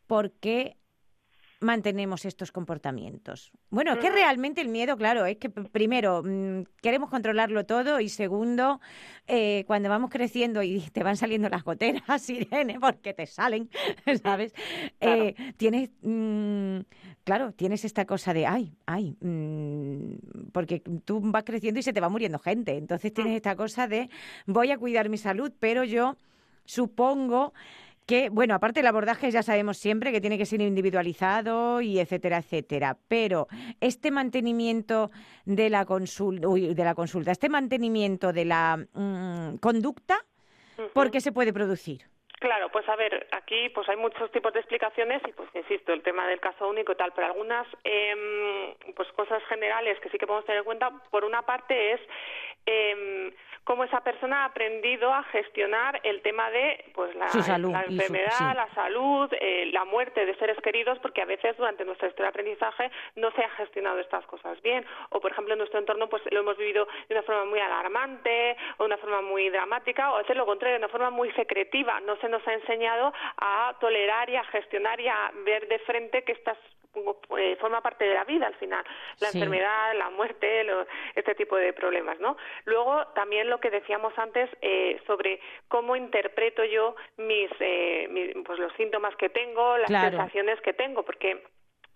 ¿Por 0.07 0.31
qué 0.31 0.77
mantenemos 1.61 2.25
estos 2.25 2.51
comportamientos? 2.51 3.51
Bueno, 3.69 3.97
que 3.99 4.09
realmente 4.09 4.61
el 4.61 4.67
miedo, 4.67 4.97
claro, 4.97 5.25
es 5.25 5.37
que 5.37 5.49
primero 5.49 6.23
mm, 6.23 6.63
queremos 6.81 7.09
controlarlo 7.09 7.65
todo 7.65 7.99
y 7.99 8.09
segundo, 8.09 8.81
eh, 9.27 9.63
cuando 9.67 9.87
vamos 9.87 10.09
creciendo 10.09 10.63
y 10.63 10.81
te 10.93 11.03
van 11.03 11.15
saliendo 11.15 11.47
las 11.49 11.63
goteras, 11.63 12.29
Irene, 12.29 12.79
porque 12.79 13.13
te 13.13 13.27
salen, 13.27 13.69
¿sabes? 14.23 14.53
Eh, 14.99 15.35
tienes, 15.55 15.91
mm, 16.01 16.79
claro, 17.23 17.53
tienes 17.53 17.85
esta 17.85 18.05
cosa 18.05 18.33
de, 18.33 18.47
ay, 18.47 18.75
ay, 18.87 19.15
mm", 19.21 20.49
porque 20.51 20.81
tú 21.05 21.21
vas 21.23 21.43
creciendo 21.43 21.79
y 21.79 21.83
se 21.83 21.93
te 21.93 22.01
va 22.01 22.09
muriendo 22.09 22.39
gente, 22.39 22.75
entonces 22.75 23.13
tienes 23.13 23.35
esta 23.35 23.55
cosa 23.55 23.87
de, 23.87 24.09
voy 24.47 24.71
a 24.71 24.77
cuidar 24.77 25.09
mi 25.09 25.17
salud, 25.17 25.51
pero 25.59 25.83
yo 25.83 26.17
supongo 26.65 27.53
que, 28.05 28.29
bueno, 28.29 28.55
aparte 28.55 28.79
del 28.79 28.87
abordaje 28.87 29.31
ya 29.31 29.43
sabemos 29.43 29.77
siempre 29.77 30.11
que 30.11 30.21
tiene 30.21 30.37
que 30.37 30.45
ser 30.45 30.61
individualizado 30.61 31.81
y 31.81 31.99
etcétera, 31.99 32.37
etcétera, 32.37 32.97
pero 33.07 33.47
este 33.79 34.11
mantenimiento 34.11 35.11
de 35.45 35.69
la 35.69 35.85
consulta, 35.85 36.47
de 36.47 36.83
la 36.83 36.95
consulta 36.95 37.31
este 37.31 37.49
mantenimiento 37.49 38.33
de 38.33 38.45
la 38.45 38.77
mm, 38.93 39.57
conducta, 39.57 40.25
¿por 40.93 41.11
qué 41.11 41.21
se 41.21 41.31
puede 41.31 41.53
producir? 41.53 42.09
Claro, 42.41 42.69
pues 42.69 42.89
a 42.89 42.95
ver, 42.95 43.27
aquí 43.33 43.69
pues 43.69 43.87
hay 43.87 43.97
muchos 43.97 44.31
tipos 44.31 44.51
de 44.51 44.61
explicaciones 44.61 45.21
y 45.27 45.31
pues 45.31 45.47
insisto, 45.53 45.93
el 45.93 46.01
tema 46.01 46.25
del 46.25 46.39
caso 46.39 46.67
único 46.67 46.91
y 46.91 46.95
tal, 46.95 47.13
pero 47.13 47.27
algunas 47.27 47.67
eh, 47.83 48.75
pues 48.95 49.07
cosas 49.09 49.43
generales 49.43 49.99
que 49.99 50.09
sí 50.09 50.17
que 50.17 50.25
podemos 50.25 50.45
tener 50.45 50.57
en 50.57 50.65
cuenta, 50.65 50.89
por 51.11 51.23
una 51.23 51.43
parte 51.43 51.91
es 51.91 52.01
eh, 52.65 53.31
cómo 53.63 53.83
esa 53.83 54.01
persona 54.01 54.41
ha 54.41 54.45
aprendido 54.45 55.13
a 55.13 55.23
gestionar 55.25 55.99
el 56.03 56.21
tema 56.21 56.49
de 56.49 56.83
pues 56.93 57.15
la, 57.15 57.25
enfermedad, 57.27 58.55
la 58.55 58.67
salud, 58.73 59.29
eh, 59.39 59.69
la 59.71 59.85
muerte 59.85 60.25
de 60.25 60.35
seres 60.35 60.57
queridos, 60.61 60.97
porque 60.99 61.21
a 61.21 61.25
veces 61.25 61.55
durante 61.57 61.85
nuestra 61.85 62.07
historia 62.07 62.25
de 62.25 62.29
aprendizaje 62.29 62.91
no 63.15 63.31
se 63.31 63.43
ha 63.43 63.49
gestionado 63.51 63.99
estas 63.99 64.25
cosas 64.25 64.61
bien, 64.61 64.85
o 65.09 65.21
por 65.21 65.31
ejemplo 65.31 65.53
en 65.53 65.59
nuestro 65.59 65.79
entorno 65.79 66.09
pues 66.09 66.23
lo 66.31 66.39
hemos 66.39 66.57
vivido 66.57 66.87
de 67.07 67.15
una 67.15 67.23
forma 67.23 67.45
muy 67.45 67.59
alarmante, 67.59 68.57
o 68.77 68.83
de 68.83 68.87
una 68.87 68.97
forma 68.97 69.21
muy 69.21 69.49
dramática, 69.49 70.11
o 70.11 70.15
a 70.15 70.21
veces 70.21 70.35
lo 70.35 70.45
contrario, 70.45 70.79
de 70.79 70.85
una 70.85 70.91
forma 70.91 71.11
muy 71.11 71.31
secretiva, 71.33 71.99
no 72.01 72.15
se 72.17 72.29
nos 72.31 72.45
ha 72.47 72.53
enseñado 72.53 73.13
a 73.37 73.75
tolerar 73.79 74.29
y 74.29 74.37
a 74.37 74.43
gestionar 74.45 74.99
y 74.99 75.07
a 75.07 75.31
ver 75.45 75.67
de 75.67 75.79
frente 75.79 76.23
que 76.23 76.31
estas 76.31 76.57
eh, 77.37 77.55
forma 77.61 77.79
parte 77.79 78.03
de 78.03 78.13
la 78.13 78.25
vida 78.25 78.47
al 78.47 78.55
final, 78.55 78.83
la 79.21 79.27
enfermedad, 79.29 79.95
la 79.95 80.09
muerte, 80.09 80.65
este 81.15 81.35
tipo 81.35 81.55
de 81.55 81.71
problemas, 81.71 82.19
¿no? 82.19 82.35
Luego 82.65 83.07
también 83.15 83.49
lo 83.49 83.61
que 83.61 83.69
decíamos 83.69 84.13
antes 84.17 84.49
eh, 84.61 84.99
sobre 85.07 85.39
cómo 85.69 85.95
interpreto 85.95 86.65
yo 86.65 86.95
mis, 87.15 87.49
eh, 87.61 88.33
pues 88.45 88.59
los 88.59 88.73
síntomas 88.73 89.15
que 89.15 89.29
tengo, 89.29 89.77
las 89.77 89.89
sensaciones 89.89 90.59
que 90.61 90.73
tengo, 90.73 91.03
porque 91.03 91.41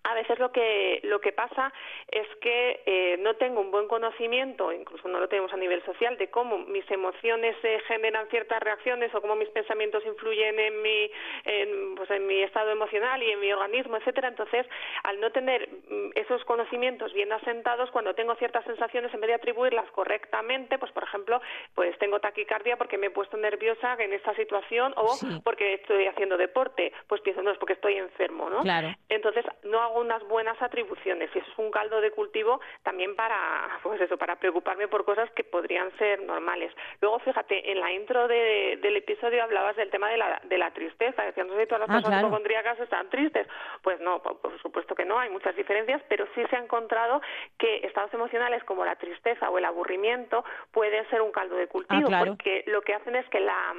a 0.05 0.13
veces 0.13 0.37
lo 0.39 0.51
que 0.51 0.99
lo 1.03 1.19
que 1.19 1.31
pasa 1.31 1.73
es 2.09 2.27
que 2.39 2.81
eh, 2.85 3.17
no 3.19 3.35
tengo 3.35 3.59
un 3.59 3.71
buen 3.71 3.87
conocimiento, 3.87 4.71
incluso 4.71 5.07
no 5.07 5.19
lo 5.19 5.27
tenemos 5.27 5.51
a 5.51 5.57
nivel 5.57 5.83
social, 5.83 6.17
de 6.17 6.29
cómo 6.29 6.59
mis 6.59 6.89
emociones 6.91 7.55
eh, 7.63 7.81
generan 7.87 8.27
ciertas 8.29 8.61
reacciones 8.61 9.13
o 9.15 9.21
cómo 9.21 9.35
mis 9.35 9.49
pensamientos 9.49 10.05
influyen 10.05 10.59
en 10.59 10.81
mi 10.81 11.11
en, 11.45 11.95
pues 11.95 12.09
en 12.11 12.27
mi 12.27 12.43
estado 12.43 12.71
emocional 12.71 13.21
y 13.23 13.31
en 13.31 13.39
mi 13.39 13.51
organismo, 13.51 13.97
etcétera. 13.97 14.27
Entonces, 14.27 14.67
al 15.03 15.19
no 15.19 15.31
tener 15.31 15.67
mm, 15.69 16.11
esos 16.15 16.43
conocimientos 16.45 17.11
bien 17.13 17.31
asentados, 17.31 17.89
cuando 17.89 18.13
tengo 18.13 18.35
ciertas 18.35 18.63
sensaciones, 18.65 19.13
en 19.13 19.21
vez 19.21 19.29
de 19.29 19.35
atribuirlas 19.35 19.89
correctamente, 19.91 20.77
pues 20.77 20.91
por 20.91 21.03
ejemplo, 21.03 21.41
pues 21.73 21.97
tengo 21.97 22.19
taquicardia 22.19 22.77
porque 22.77 22.97
me 22.97 23.07
he 23.07 23.11
puesto 23.11 23.37
nerviosa 23.37 23.95
en 23.99 24.13
esta 24.13 24.35
situación 24.35 24.93
o 24.97 25.17
porque 25.43 25.75
estoy 25.75 26.05
haciendo 26.05 26.37
deporte, 26.37 26.93
pues 27.07 27.21
pienso 27.21 27.41
no 27.41 27.51
es 27.51 27.57
porque 27.57 27.73
estoy 27.73 27.95
enfermo, 27.95 28.49
¿no? 28.49 28.61
Claro. 28.61 28.93
Entonces 29.09 29.45
no 29.63 29.81
hago 29.81 29.94
unas 29.99 30.23
buenas 30.27 30.61
atribuciones 30.61 31.29
y 31.33 31.39
eso 31.39 31.51
es 31.51 31.57
un 31.57 31.71
caldo 31.71 32.01
de 32.01 32.11
cultivo 32.11 32.59
también 32.83 33.15
para, 33.15 33.79
pues 33.83 33.99
eso, 34.01 34.17
para 34.17 34.35
preocuparme 34.37 34.87
por 34.87 35.05
cosas 35.05 35.29
que 35.31 35.43
podrían 35.43 35.91
ser 35.97 36.21
normales. 36.23 36.71
Luego, 37.01 37.19
fíjate, 37.19 37.71
en 37.71 37.79
la 37.79 37.91
intro 37.91 38.27
del 38.27 38.95
episodio 38.95 39.43
hablabas 39.43 39.75
del 39.75 39.89
tema 39.89 40.09
de 40.09 40.17
la, 40.17 40.41
de 40.43 40.57
la 40.57 40.71
tristeza, 40.71 41.23
decían, 41.23 41.47
no 41.47 41.53
sé 41.55 41.61
si 41.61 41.67
todas 41.67 41.87
las 41.87 41.89
ah, 41.89 41.93
personas 41.93 42.21
hipocondríacas 42.21 42.79
están 42.79 43.09
tristes. 43.09 43.47
Pues 43.81 43.99
no, 43.99 44.21
por, 44.21 44.59
supuesto 44.61 44.95
que 44.95 45.05
no, 45.05 45.19
hay 45.19 45.29
muchas 45.29 45.55
diferencias, 45.55 46.01
pero 46.09 46.25
sí 46.35 46.43
se 46.49 46.55
ha 46.55 46.59
encontrado 46.59 47.21
que 47.57 47.77
estados 47.85 48.13
emocionales 48.13 48.63
como 48.63 48.85
la 48.85 48.95
tristeza 48.95 49.49
o 49.49 49.57
el 49.57 49.65
aburrimiento 49.65 50.43
pueden 50.71 51.07
ser 51.09 51.21
un 51.21 51.31
caldo 51.31 51.55
de 51.55 51.63
ah, 51.63 51.69
cultivo, 51.69 52.09
porque 52.25 52.63
lo 52.67 52.81
que 52.81 52.93
hacen 52.93 53.15
es 53.15 53.27
que 53.29 53.39
la 53.39 53.73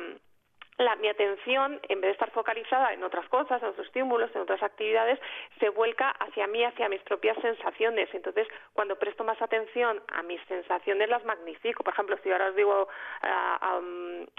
la, 0.78 0.94
mi 0.96 1.08
atención, 1.08 1.80
en 1.88 2.00
vez 2.00 2.08
de 2.08 2.12
estar 2.12 2.30
focalizada 2.32 2.92
en 2.92 3.02
otras 3.02 3.26
cosas, 3.28 3.62
en 3.62 3.68
otros 3.68 3.86
estímulos, 3.86 4.30
en 4.34 4.42
otras 4.42 4.62
actividades, 4.62 5.18
se 5.58 5.70
vuelca 5.70 6.10
hacia 6.10 6.46
mí, 6.46 6.62
hacia 6.64 6.88
mis 6.88 7.00
propias 7.02 7.36
sensaciones. 7.40 8.08
Entonces, 8.12 8.46
cuando 8.74 8.96
presto 8.96 9.24
más 9.24 9.40
atención 9.40 10.02
a 10.12 10.22
mis 10.22 10.40
sensaciones, 10.48 11.08
las 11.08 11.24
magnifico. 11.24 11.82
Por 11.82 11.94
ejemplo, 11.94 12.18
si 12.22 12.30
ahora 12.30 12.50
os 12.50 12.56
digo, 12.56 12.88
ah, 13.22 13.80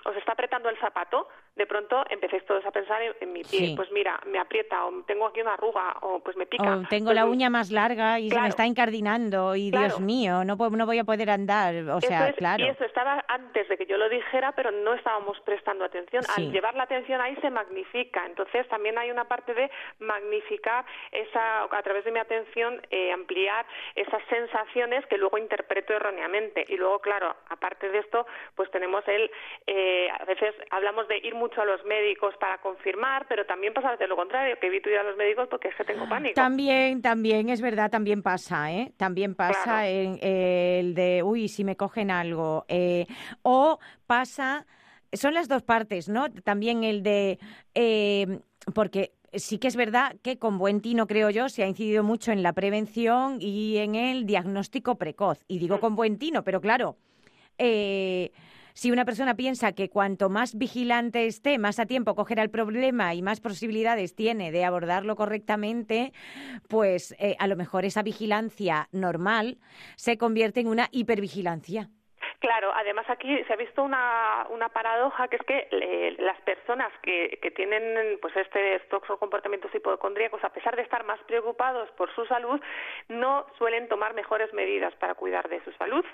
os 0.06 0.16
está 0.16 0.34
apretando 0.34 0.70
el 0.70 0.78
zapato, 0.78 1.28
de 1.56 1.66
pronto 1.66 2.06
empecéis 2.10 2.46
todos 2.46 2.64
a 2.66 2.72
pensar 2.72 3.02
en, 3.20 3.34
mi 3.34 3.44
pie. 3.44 3.74
Pues 3.76 3.92
mira, 3.92 4.20
me 4.28 4.38
aprieta, 4.38 4.86
o 4.86 5.04
tengo 5.04 5.26
aquí 5.26 5.42
una 5.42 5.56
arruga, 5.56 5.98
o 6.02 6.20
pues 6.20 6.38
me 6.38 6.46
pica. 6.46 6.78
O 6.78 6.88
tengo 6.88 7.08
pues 7.08 7.16
la 7.16 7.26
uña 7.26 7.50
más 7.50 7.72
larga 7.72 8.20
y 8.20 8.30
se 8.30 8.40
me 8.40 8.48
está 8.48 8.66
encardinando, 8.66 9.56
y 9.56 9.72
Dios 9.72 10.00
mío, 10.00 10.44
no, 10.44 10.56
no 10.56 10.86
voy 10.86 11.00
a 11.00 11.04
poder 11.04 11.32
andar. 11.32 11.76
O 11.90 12.00
sea, 12.00 12.32
claro. 12.34 12.64
Y 12.64 12.68
eso 12.68 12.84
estaba 12.86 13.26
antes 13.28 13.68
de 13.68 13.78
que 13.78 13.88
yo 13.88 13.98
lo 13.98 14.08
dijera, 14.08 14.52
pero 14.52 14.70
no 14.72 14.94
estábamos 14.94 15.40
prestando 15.42 15.84
atención 15.84 16.24
al 16.36 16.52
llevar 16.52 16.76
la 16.76 16.84
atención 16.84 17.22
ahí 17.22 17.36
se 17.38 17.50
magnifica. 17.50 18.26
Entonces 18.26 18.68
también 18.70 18.98
hay 18.98 19.12
una 19.12 19.26
parte 19.26 19.54
de 19.54 19.70
magnificar 20.00 20.86
esa, 21.12 21.64
a 21.64 21.84
través 21.84 22.06
de 22.06 22.12
mi 22.12 22.20
atención, 22.20 22.82
eh, 22.90 23.12
ampliar 23.12 23.66
esas 23.96 24.22
sensaciones 24.30 25.06
que 25.08 25.18
luego 25.18 25.38
interpreto 25.38 25.94
erróneamente. 25.94 26.66
Y 26.68 26.78
luego, 26.78 27.00
claro, 27.00 27.36
aparte 27.50 27.90
de 27.90 28.00
esto, 28.00 28.26
pues 28.56 28.70
tenemos 28.72 29.08
el, 29.08 29.30
eh, 29.66 30.10
a 30.20 30.26
veces 30.26 30.54
hablamos 30.72 31.08
de 31.08 31.18
ir 31.18 31.36
mucho 31.36 31.62
a 31.62 31.66
los 31.66 31.84
médicos 31.86 32.36
para 32.38 32.58
confirmar, 32.60 33.26
pero 33.28 33.46
también 33.46 33.74
pasa 33.74 33.96
de 33.96 34.08
lo 34.08 34.16
contrario, 34.16 34.58
que 34.60 34.68
evito 34.68 34.90
ir 34.90 34.98
a 34.98 35.04
los 35.04 35.18
médicos 35.18 35.48
porque 35.50 35.70
es 35.70 35.76
que 35.76 35.84
tengo 35.84 36.08
pánico. 36.08 36.36
También, 36.36 37.02
también, 37.02 37.50
es 37.50 37.62
verdad, 37.62 37.90
también 37.90 38.22
pasa, 38.22 38.72
¿eh? 38.72 38.92
También 38.98 39.36
pasa 39.36 39.88
el, 39.88 40.20
el, 40.22 40.96
de, 40.96 41.24
uy, 41.24 41.48
si 41.48 41.64
me 41.64 41.76
cogen 41.76 42.12
algo. 42.12 42.66
Eh, 42.68 43.06
o 43.44 43.80
pasa 44.06 44.66
son 45.14 45.34
las 45.34 45.48
dos 45.48 45.64
partes, 45.64 46.10
¿no? 46.10 46.32
También 46.32 46.84
el 46.84 47.04
de... 47.04 47.40
Eh, 47.76 48.40
porque 48.74 49.14
sí 49.34 49.58
que 49.58 49.68
es 49.68 49.76
verdad 49.76 50.16
que 50.22 50.38
con 50.38 50.58
buen 50.58 50.82
tino, 50.82 51.08
creo 51.08 51.30
yo, 51.30 51.50
se 51.50 51.64
ha 51.64 51.68
incidido 51.68 52.04
mucho 52.04 52.32
en 52.32 52.44
la 52.44 52.54
prevención 52.54 53.38
y 53.42 53.78
en 53.78 53.96
el 53.96 54.26
diagnóstico 54.26 54.96
precoz. 54.96 55.44
Y 55.48 55.60
digo 55.60 55.80
con 55.80 55.96
buen 55.96 56.18
tino, 56.18 56.44
pero 56.44 56.62
claro, 56.62 56.98
eh, 57.58 58.32
si 58.74 58.92
una 58.92 59.06
persona 59.06 59.36
piensa 59.36 59.72
que 59.72 59.90
cuanto 59.90 60.30
más 60.30 60.56
vigilante 60.56 61.26
esté, 61.26 61.58
más 61.58 61.80
a 61.80 61.88
tiempo 61.88 62.14
cogerá 62.14 62.44
el 62.44 62.52
problema 62.52 63.16
y 63.16 63.24
más 63.24 63.40
posibilidades 63.40 64.14
tiene 64.14 64.52
de 64.52 64.66
abordarlo 64.66 65.16
correctamente, 65.16 66.14
pues 66.68 67.16
eh, 67.18 67.36
a 67.40 67.48
lo 67.48 67.56
mejor 67.56 67.86
esa 67.86 68.04
vigilancia 68.04 68.88
normal 68.92 69.58
se 69.96 70.18
convierte 70.18 70.60
en 70.60 70.68
una 70.68 70.90
hipervigilancia. 70.92 71.90
Claro, 72.40 72.72
además 72.76 73.10
aquí 73.10 73.44
se 73.46 73.54
ha 73.54 73.56
visto 73.56 73.82
una, 73.82 74.46
una 74.52 74.70
paradoja 74.70 75.28
que 75.28 75.38
es 75.38 75.42
que 75.44 75.68
eh, 75.72 76.16
las 76.20 76.40
personas 76.42 76.92
que, 77.02 77.40
que 77.42 77.50
tienen 77.50 78.20
pues 78.22 78.36
este 78.38 78.76
estos 78.76 79.02
comportamientos 79.18 79.74
hipocondríacos, 79.74 80.44
a 80.44 80.50
pesar 80.50 80.76
de 80.76 80.84
estar 80.84 81.04
más 81.04 81.20
preocupados 81.22 81.90
por 81.98 82.14
su 82.14 82.28
salud, 82.28 82.62
no 83.10 83.48
suelen 83.58 83.88
tomar 83.88 84.14
mejores 84.14 84.54
medidas 84.54 84.94
para 84.98 85.16
cuidar 85.16 85.50
de 85.50 85.64
su 85.64 85.72
salud. 85.74 86.06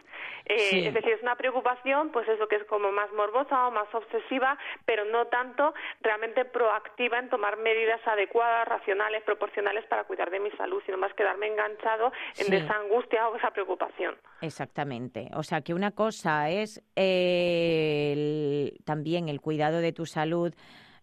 Eh, 0.46 0.88
es 0.88 0.94
decir, 0.94 1.12
es 1.12 1.22
una 1.22 1.36
preocupación, 1.36 2.10
pues 2.12 2.26
eso 2.30 2.48
que 2.48 2.56
es 2.56 2.64
como 2.66 2.94
más 2.94 3.12
morbosa 3.12 3.68
o 3.68 3.72
más 3.72 3.94
obsesiva, 3.94 4.58
pero 4.86 5.04
no 5.04 5.28
tanto 5.28 5.74
realmente 6.00 6.46
proactiva 6.46 7.20
en 7.20 7.30
tomar 7.30 7.58
medidas 7.58 8.00
adecuadas, 8.08 8.66
racionales, 8.70 9.24
proporcionales 9.24 9.86
para 9.88 10.06
cuidar 10.06 10.32
de 10.32 10.40
mi 10.40 10.52
salud, 10.52 10.82
sino 10.86 10.98
más 10.98 11.14
quedarme 11.16 11.48
enganchado 11.48 12.14
en 12.38 12.54
esa 12.54 12.78
angustia 12.78 13.28
o 13.28 13.36
esa 13.36 13.52
preocupación. 13.52 14.16
Exactamente. 14.40 15.30
O 15.36 15.44
sea 15.44 15.62
que 15.62 15.74
una 15.74 15.92
cosa 15.92 16.13
es 16.50 16.82
también 18.86 19.30
el 19.30 19.42
cuidado 19.42 19.80
de 19.80 19.92
tu 19.92 20.06
salud 20.06 20.54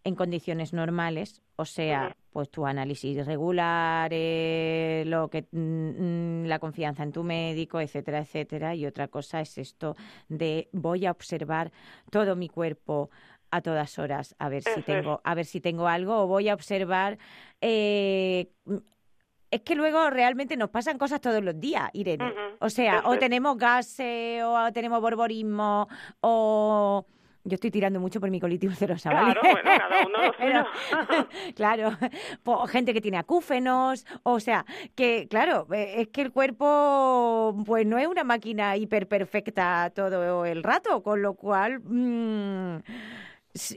en 0.04 0.14
condiciones 0.14 0.72
normales, 0.72 1.42
o 1.56 1.64
sea, 1.66 2.16
pues 2.32 2.50
tu 2.50 2.64
análisis 2.64 3.26
regular, 3.26 4.10
lo 4.10 5.28
que 5.28 5.46
mm, 5.50 6.42
mm, 6.42 6.44
la 6.46 6.58
confianza 6.58 7.02
en 7.02 7.12
tu 7.12 7.22
médico, 7.22 7.80
etcétera, 7.80 8.20
etcétera, 8.20 8.74
y 8.74 8.86
otra 8.86 9.08
cosa 9.08 9.40
es 9.40 9.58
esto 9.58 9.96
de 10.28 10.68
voy 10.72 11.04
a 11.06 11.10
observar 11.10 11.70
todo 12.10 12.34
mi 12.34 12.48
cuerpo 12.48 13.10
a 13.50 13.60
todas 13.62 13.98
horas 13.98 14.36
a 14.38 14.48
ver 14.48 14.62
si 14.62 14.80
tengo 14.82 15.20
a 15.24 15.34
ver 15.34 15.44
si 15.44 15.60
tengo 15.60 15.88
algo 15.88 16.22
o 16.22 16.26
voy 16.28 16.48
a 16.48 16.54
observar 16.54 17.18
eh, 17.60 18.52
es 19.50 19.62
que 19.62 19.74
luego 19.74 20.10
realmente 20.10 20.56
nos 20.56 20.70
pasan 20.70 20.98
cosas 20.98 21.20
todos 21.20 21.42
los 21.42 21.58
días, 21.58 21.90
Irene. 21.92 22.32
O 22.60 22.70
sea, 22.70 23.02
o 23.04 23.18
tenemos 23.18 23.56
gases, 23.56 24.42
o 24.44 24.72
tenemos 24.72 25.00
borborismo, 25.00 25.88
o... 26.20 27.06
Yo 27.42 27.54
estoy 27.54 27.70
tirando 27.70 27.98
mucho 28.00 28.20
por 28.20 28.30
mi 28.30 28.38
colitis 28.38 28.68
ulcerosa, 28.68 29.14
¿vale? 29.14 29.32
Claro, 29.32 29.50
bueno, 29.50 29.70
cada 29.78 30.06
uno 30.06 30.18
Pero, 30.38 31.26
Claro, 32.44 32.66
gente 32.68 32.92
que 32.92 33.00
tiene 33.00 33.16
acúfenos, 33.16 34.04
o 34.24 34.40
sea, 34.40 34.66
que 34.94 35.26
claro, 35.26 35.66
eh, 35.72 36.02
es 36.02 36.08
que 36.08 36.20
el 36.20 36.32
cuerpo 36.32 37.56
pues 37.64 37.86
no 37.86 37.96
es 37.96 38.06
una 38.08 38.24
máquina 38.24 38.76
hiper 38.76 39.08
perfecta 39.08 39.90
todo 39.94 40.44
el 40.44 40.62
rato, 40.62 41.02
con 41.02 41.22
lo 41.22 41.34
cual... 41.34 41.80
Mm, 41.80 42.82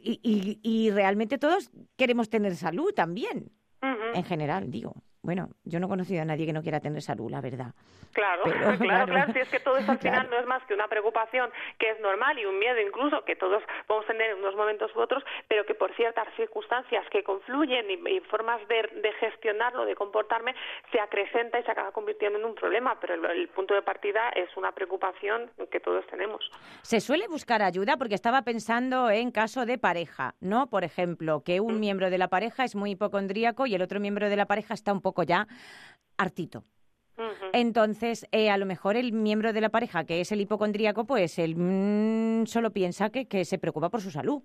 y, 0.03 0.59
y, 0.61 0.91
realmente 0.91 1.39
todos 1.39 1.71
queremos 1.95 2.29
tener 2.29 2.55
salud 2.55 2.93
también, 2.93 3.51
en 3.81 4.23
general, 4.23 4.69
digo. 4.69 4.93
Bueno, 5.23 5.47
yo 5.63 5.79
no 5.79 5.85
he 5.85 5.89
conocido 5.89 6.21
a 6.21 6.25
nadie 6.25 6.45
que 6.45 6.51
no 6.51 6.61
quiera 6.61 6.81
tener 6.81 7.01
salud, 7.01 7.31
la 7.31 7.39
verdad. 7.39 7.73
Claro, 8.11 8.43
claro, 8.77 9.07
claro, 9.07 9.33
Si 9.33 9.39
es 9.39 9.47
que 9.47 9.61
todo 9.61 9.77
eso 9.77 9.89
al 9.93 9.99
final 9.99 10.29
no 10.29 10.37
es 10.37 10.45
más 10.45 10.61
que 10.65 10.73
una 10.73 10.89
preocupación 10.89 11.49
que 11.79 11.91
es 11.91 11.99
normal 12.01 12.37
y 12.37 12.45
un 12.45 12.59
miedo 12.59 12.77
incluso 12.79 13.23
que 13.23 13.37
todos 13.37 13.63
podemos 13.87 14.05
tener 14.05 14.31
en 14.31 14.39
unos 14.39 14.55
momentos 14.55 14.93
u 14.93 14.99
otros, 14.99 15.23
pero 15.47 15.65
que 15.65 15.75
por 15.75 15.95
ciertas 15.95 16.27
circunstancias 16.35 17.05
que 17.09 17.23
confluyen 17.23 17.89
y, 17.89 18.19
formas 18.29 18.59
de, 18.67 19.13
gestionarlo, 19.19 19.85
de 19.85 19.95
comportarme, 19.95 20.53
se 20.91 20.99
acrecenta 20.99 21.57
y 21.57 21.63
se 21.63 21.71
acaba 21.71 21.93
convirtiendo 21.93 22.37
en 22.37 22.45
un 22.45 22.55
problema. 22.55 22.99
Pero 22.99 23.13
el, 23.13 23.47
punto 23.47 23.73
de 23.73 23.81
partida 23.81 24.29
es 24.35 24.49
una 24.57 24.73
preocupación 24.73 25.49
que 25.71 25.79
todos 25.79 26.05
tenemos. 26.07 26.51
Se 26.81 26.99
suele 26.99 27.29
buscar 27.29 27.61
ayuda 27.61 27.95
porque 27.95 28.15
estaba 28.15 28.41
pensando 28.41 29.09
en 29.09 29.31
caso 29.31 29.65
de 29.65 29.77
pareja, 29.77 30.35
¿no? 30.41 30.67
Por 30.67 30.83
ejemplo, 30.83 31.43
que 31.45 31.61
un 31.61 31.75
mm. 31.77 31.79
miembro 31.79 32.09
de 32.09 32.17
la 32.17 32.27
pareja 32.27 32.65
es 32.65 32.75
muy 32.75 32.91
hipocondríaco 32.91 33.67
y 33.67 33.75
el 33.75 33.81
otro 33.81 34.01
miembro 34.01 34.29
de 34.29 34.35
la 34.35 34.47
pareja 34.47 34.73
está 34.73 34.91
un 34.91 35.01
poco 35.01 35.12
ya 35.21 35.47
hartito. 36.17 36.63
Entonces, 37.51 38.25
eh, 38.31 38.49
a 38.49 38.57
lo 38.57 38.65
mejor 38.65 38.95
el 38.95 39.13
miembro 39.13 39.53
de 39.53 39.61
la 39.61 39.69
pareja, 39.69 40.03
que 40.03 40.21
es 40.21 40.31
el 40.31 40.41
hipocondríaco, 40.41 41.05
pues 41.05 41.37
él 41.37 41.55
mm, 41.55 42.47
solo 42.47 42.71
piensa 42.71 43.11
que, 43.11 43.27
que, 43.27 43.45
se 43.45 43.59
preocupa 43.59 43.89
por 43.89 44.01
su 44.01 44.09
salud. 44.09 44.41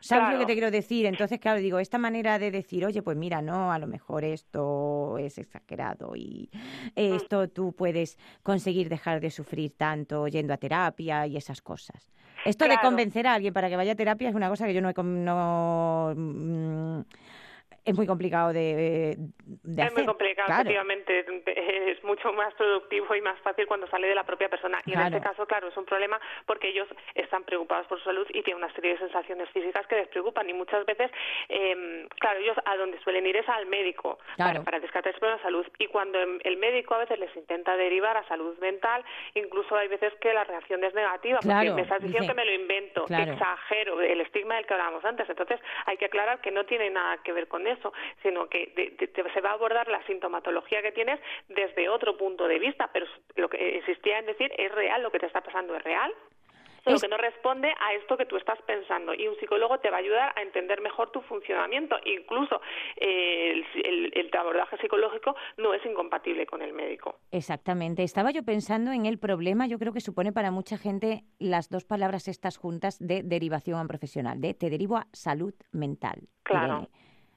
¿Sabes 0.00 0.34
lo 0.34 0.40
que 0.40 0.46
te 0.46 0.52
quiero 0.52 0.70
decir? 0.70 1.06
Entonces, 1.06 1.38
claro, 1.38 1.60
digo, 1.60 1.78
esta 1.78 1.96
manera 1.96 2.38
de 2.38 2.50
decir, 2.50 2.84
oye, 2.84 3.00
pues 3.00 3.16
mira, 3.16 3.40
no, 3.40 3.72
a 3.72 3.78
lo 3.78 3.86
mejor 3.86 4.24
esto 4.24 5.16
es 5.16 5.38
exagerado 5.38 6.14
y 6.14 6.50
mm. 6.52 6.88
esto 6.94 7.48
tú 7.48 7.72
puedes 7.72 8.18
conseguir 8.42 8.90
dejar 8.90 9.20
de 9.20 9.30
sufrir 9.30 9.72
tanto 9.76 10.28
yendo 10.28 10.52
a 10.52 10.58
terapia 10.58 11.26
y 11.26 11.38
esas 11.38 11.62
cosas. 11.62 12.10
Esto 12.44 12.68
de 12.68 12.76
convencer 12.82 13.26
a 13.26 13.34
alguien 13.34 13.54
para 13.54 13.70
que 13.70 13.76
vaya 13.76 13.92
a 13.92 13.94
terapia 13.94 14.28
es 14.28 14.34
una 14.34 14.50
cosa 14.50 14.66
que 14.66 14.74
yo 14.74 14.82
no 14.82 14.90
he... 14.90 14.94
No, 15.02 16.12
es 17.84 17.96
muy 17.96 18.06
complicado 18.06 18.52
de, 18.52 19.16
de 19.62 19.82
es 19.82 19.92
muy 19.92 20.06
complicado, 20.06 20.50
efectivamente. 20.50 21.24
Es 21.46 22.02
mucho 22.02 22.32
más 22.32 22.54
productivo 22.54 23.14
y 23.14 23.20
más 23.20 23.38
fácil 23.40 23.66
cuando 23.66 23.86
sale 23.88 24.08
de 24.08 24.14
la 24.14 24.24
propia 24.24 24.48
persona. 24.48 24.80
Y 24.86 24.92
en 24.92 25.00
este 25.00 25.20
caso, 25.20 25.46
claro, 25.46 25.68
es 25.68 25.76
un 25.76 25.84
problema 25.84 26.20
porque 26.46 26.68
ellos 26.68 26.88
están 27.14 27.44
preocupados 27.44 27.86
por 27.86 27.98
su 27.98 28.04
salud 28.04 28.26
y 28.30 28.42
tienen 28.42 28.62
una 28.62 28.72
serie 28.74 28.92
de 28.92 28.98
sensaciones 28.98 29.50
físicas 29.50 29.86
que 29.86 29.96
les 29.96 30.08
preocupan. 30.08 30.48
Y 30.48 30.54
muchas 30.54 30.86
veces, 30.86 31.10
eh, 31.48 32.06
claro, 32.20 32.40
ellos 32.40 32.56
a 32.64 32.76
donde 32.76 32.98
suelen 33.00 33.26
ir 33.26 33.36
es 33.36 33.48
al 33.48 33.66
médico 33.66 34.18
para, 34.38 34.62
para 34.62 34.80
descartar 34.80 35.12
el 35.12 35.18
problema 35.18 35.38
de 35.38 35.42
salud. 35.42 35.66
Y 35.78 35.86
cuando 35.88 36.18
el 36.20 36.56
médico 36.56 36.94
a 36.94 36.98
veces 36.98 37.18
les 37.18 37.36
intenta 37.36 37.76
derivar 37.76 38.16
a 38.16 38.26
salud 38.28 38.56
mental, 38.60 39.04
incluso 39.34 39.76
hay 39.76 39.88
veces 39.88 40.12
que 40.20 40.32
la 40.32 40.44
reacción 40.44 40.82
es 40.84 40.94
negativa. 40.94 41.40
Porque 41.42 41.70
me 41.70 41.82
estás 41.82 42.02
diciendo 42.02 42.28
que 42.28 42.34
me 42.34 42.46
lo 42.46 42.54
invento, 42.54 43.04
exagero, 43.08 44.00
el 44.00 44.20
estigma 44.22 44.56
del 44.56 44.66
que 44.66 44.72
hablábamos 44.72 45.04
antes. 45.04 45.28
Entonces, 45.28 45.60
hay 45.86 45.98
que 45.98 46.06
aclarar 46.06 46.40
que 46.40 46.50
no 46.50 46.64
tiene 46.64 46.88
nada 46.90 47.18
que 47.22 47.32
ver 47.32 47.46
con 47.46 47.66
eso, 47.66 47.73
sino 48.22 48.48
que 48.48 48.96
se 49.32 49.40
va 49.40 49.50
a 49.50 49.54
abordar 49.54 49.88
la 49.88 50.04
sintomatología 50.06 50.82
que 50.82 50.92
tienes 50.92 51.20
desde 51.48 51.88
otro 51.88 52.16
punto 52.16 52.46
de 52.48 52.58
vista, 52.58 52.90
pero 52.92 53.06
lo 53.36 53.48
que 53.48 53.78
existía 53.78 54.18
en 54.18 54.26
decir 54.26 54.52
es 54.56 54.72
real, 54.72 55.02
lo 55.02 55.10
que 55.10 55.18
te 55.18 55.26
está 55.26 55.40
pasando 55.40 55.74
es 55.76 55.82
real, 55.82 56.12
pero 56.84 57.00
que 57.00 57.08
no 57.08 57.16
responde 57.16 57.68
a 57.80 57.94
esto 57.94 58.16
que 58.16 58.26
tú 58.26 58.36
estás 58.36 58.60
pensando. 58.62 59.14
Y 59.14 59.26
un 59.26 59.36
psicólogo 59.36 59.78
te 59.78 59.90
va 59.90 59.96
a 59.96 60.00
ayudar 60.00 60.32
a 60.36 60.42
entender 60.42 60.80
mejor 60.80 61.10
tu 61.10 61.20
funcionamiento. 61.22 61.96
Incluso 62.04 62.60
eh, 62.96 63.64
el, 63.84 64.12
el, 64.14 64.30
abordaje 64.34 64.76
psicológico 64.78 65.34
no 65.56 65.72
es 65.72 65.84
incompatible 65.86 66.46
con 66.46 66.60
el 66.60 66.72
médico. 66.72 67.20
Exactamente. 67.30 68.02
Estaba 68.02 68.30
yo 68.32 68.42
pensando 68.44 68.92
en 68.92 69.06
el 69.06 69.18
problema, 69.18 69.66
yo 69.66 69.78
creo 69.78 69.92
que 69.92 70.00
supone 70.00 70.32
para 70.32 70.50
mucha 70.50 70.76
gente 70.76 71.24
las 71.38 71.70
dos 71.70 71.84
palabras 71.84 72.28
estas 72.28 72.58
juntas 72.58 72.98
de 73.00 73.22
derivación 73.22 73.80
a 73.80 73.86
profesional, 73.86 74.40
de 74.40 74.54
te 74.54 74.70
derivo 74.70 74.96
a 74.96 75.06
salud 75.12 75.54
mental. 75.72 76.28
Claro. 76.42 76.88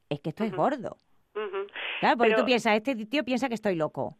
Es 0.09 0.19
que 0.19 0.29
esto 0.29 0.43
es 0.43 0.51
gordo. 0.51 0.97
Claro, 1.99 2.17
porque 2.17 2.33
tú 2.33 2.45
piensas, 2.45 2.75
este 2.75 2.95
tío 3.05 3.23
piensa 3.23 3.47
que 3.47 3.55
estoy 3.55 3.75
loco. 3.75 4.17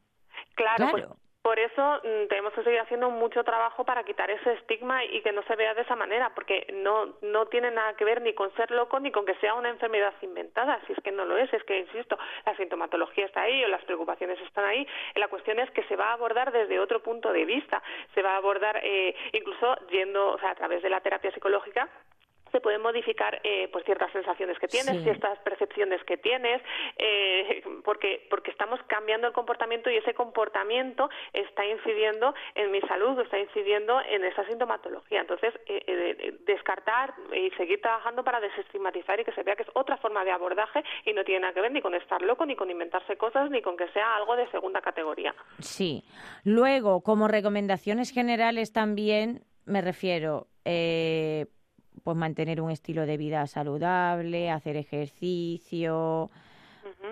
Claro, 0.56 0.90
pues, 0.92 1.06
por 1.48 1.60
eso 1.60 2.02
mm, 2.04 2.28
tenemos 2.28 2.52
que 2.52 2.64
seguir 2.64 2.82
haciendo 2.82 3.10
mucho 3.10 3.42
trabajo 3.46 3.86
para 3.86 4.04
quitar 4.04 4.30
ese 4.30 4.52
estigma 4.56 5.06
y 5.06 5.22
que 5.22 5.32
no 5.32 5.44
se 5.44 5.56
vea 5.56 5.74
de 5.74 5.84
esa 5.84 5.96
manera, 5.96 6.36
porque 6.36 6.68
no, 6.74 7.16
no 7.22 7.46
tiene 7.46 7.72
nada 7.72 7.94
que 7.94 8.04
ver 8.04 8.22
ni 8.22 8.34
con 8.34 8.54
ser 8.56 8.70
loco 8.72 9.00
ni 9.00 9.14
con 9.14 9.26
que 9.26 9.34
sea 9.36 9.54
una 9.54 9.70
enfermedad 9.70 10.14
inventada, 10.22 10.78
si 10.86 10.92
es 10.92 11.00
que 11.02 11.14
no 11.14 11.24
lo 11.24 11.38
es, 11.38 11.54
es 11.54 11.64
que, 11.64 11.80
insisto, 11.80 12.18
la 12.46 12.54
sintomatología 12.58 13.28
está 13.28 13.44
ahí 13.44 13.64
o 13.64 13.70
las 13.70 13.82
preocupaciones 13.86 14.38
están 14.42 14.66
ahí, 14.66 14.86
la 15.16 15.30
cuestión 15.30 15.58
es 15.60 15.72
que 15.72 15.84
se 15.84 15.96
va 15.96 16.10
a 16.10 16.14
abordar 16.16 16.52
desde 16.52 16.82
otro 16.82 17.02
punto 17.02 17.32
de 17.32 17.46
vista, 17.46 17.82
se 18.14 18.22
va 18.22 18.34
a 18.34 18.38
abordar 18.38 18.82
eh, 18.84 19.16
incluso 19.32 19.74
yendo, 19.88 20.34
o 20.34 20.40
sea, 20.40 20.50
a 20.50 20.56
través 20.56 20.84
de 20.84 20.90
la 20.90 21.00
terapia 21.00 21.32
psicológica, 21.32 21.88
se 22.52 22.62
pueden 22.62 22.82
modificar 22.82 23.40
eh, 23.44 23.70
pues 23.72 23.86
ciertas 23.86 24.12
sensaciones 24.12 24.58
que 24.60 24.68
tienes, 24.68 25.04
ciertas 25.04 25.38
percepciones 25.40 26.04
que 26.04 26.18
tienes, 26.18 26.62
eh, 26.98 27.64
porque 27.84 28.26
porque 28.30 28.52
estamos 28.52 28.80
cambiando 28.88 29.28
el 29.28 29.34
comportamiento 29.34 29.90
y 29.90 29.98
ese 29.98 30.14
comportamiento 30.14 31.10
está 31.34 31.66
incidiendo 31.66 32.34
en 32.56 32.72
mi 32.72 32.82
salud, 32.82 33.20
está 33.20 33.40
incidiendo 33.40 34.00
en 34.02 34.24
esa 34.24 34.46
sintomatología. 34.46 35.22
Entonces, 35.22 35.54
eh, 35.68 36.38
descartar 36.46 37.14
y 37.34 37.50
seguir 37.52 37.82
trabajando 37.82 38.24
para 38.24 38.40
desestigmatizar 38.40 39.20
y 39.20 39.26
que 39.26 39.32
se 39.34 39.44
vea 39.44 39.56
que 39.56 39.64
es 39.64 39.70
otra 39.74 39.98
forma 39.98 40.24
de 40.24 40.32
abordaje 40.32 40.84
y 41.06 41.14
no 41.14 41.24
tiene 41.24 41.42
nada 41.42 41.54
que 41.54 41.62
ver 41.62 41.72
ni 41.72 41.82
con 41.82 41.96
estar 41.96 42.22
loco, 42.22 42.46
ni 42.46 42.56
con 42.56 42.70
inventarse 42.70 43.18
cosas, 43.18 43.50
ni 43.50 43.62
con 43.62 43.78
que 43.78 43.88
sea 43.90 44.16
algo 44.16 44.36
de 44.36 44.50
segunda 44.52 44.82
categoría. 44.82 45.34
Sí. 45.60 46.04
Luego, 46.44 47.02
como 47.02 47.28
recomendaciones 47.28 48.12
generales 48.12 48.72
también 48.74 49.44
me 49.68 49.82
refiero, 49.82 50.48
eh, 50.66 51.46
pues 52.04 52.18
mantener 52.18 52.62
un 52.62 52.72
estilo 52.72 53.06
de 53.06 53.18
vida 53.18 53.46
saludable, 53.48 54.50
hacer 54.52 54.76
ejercicio. 54.76 56.30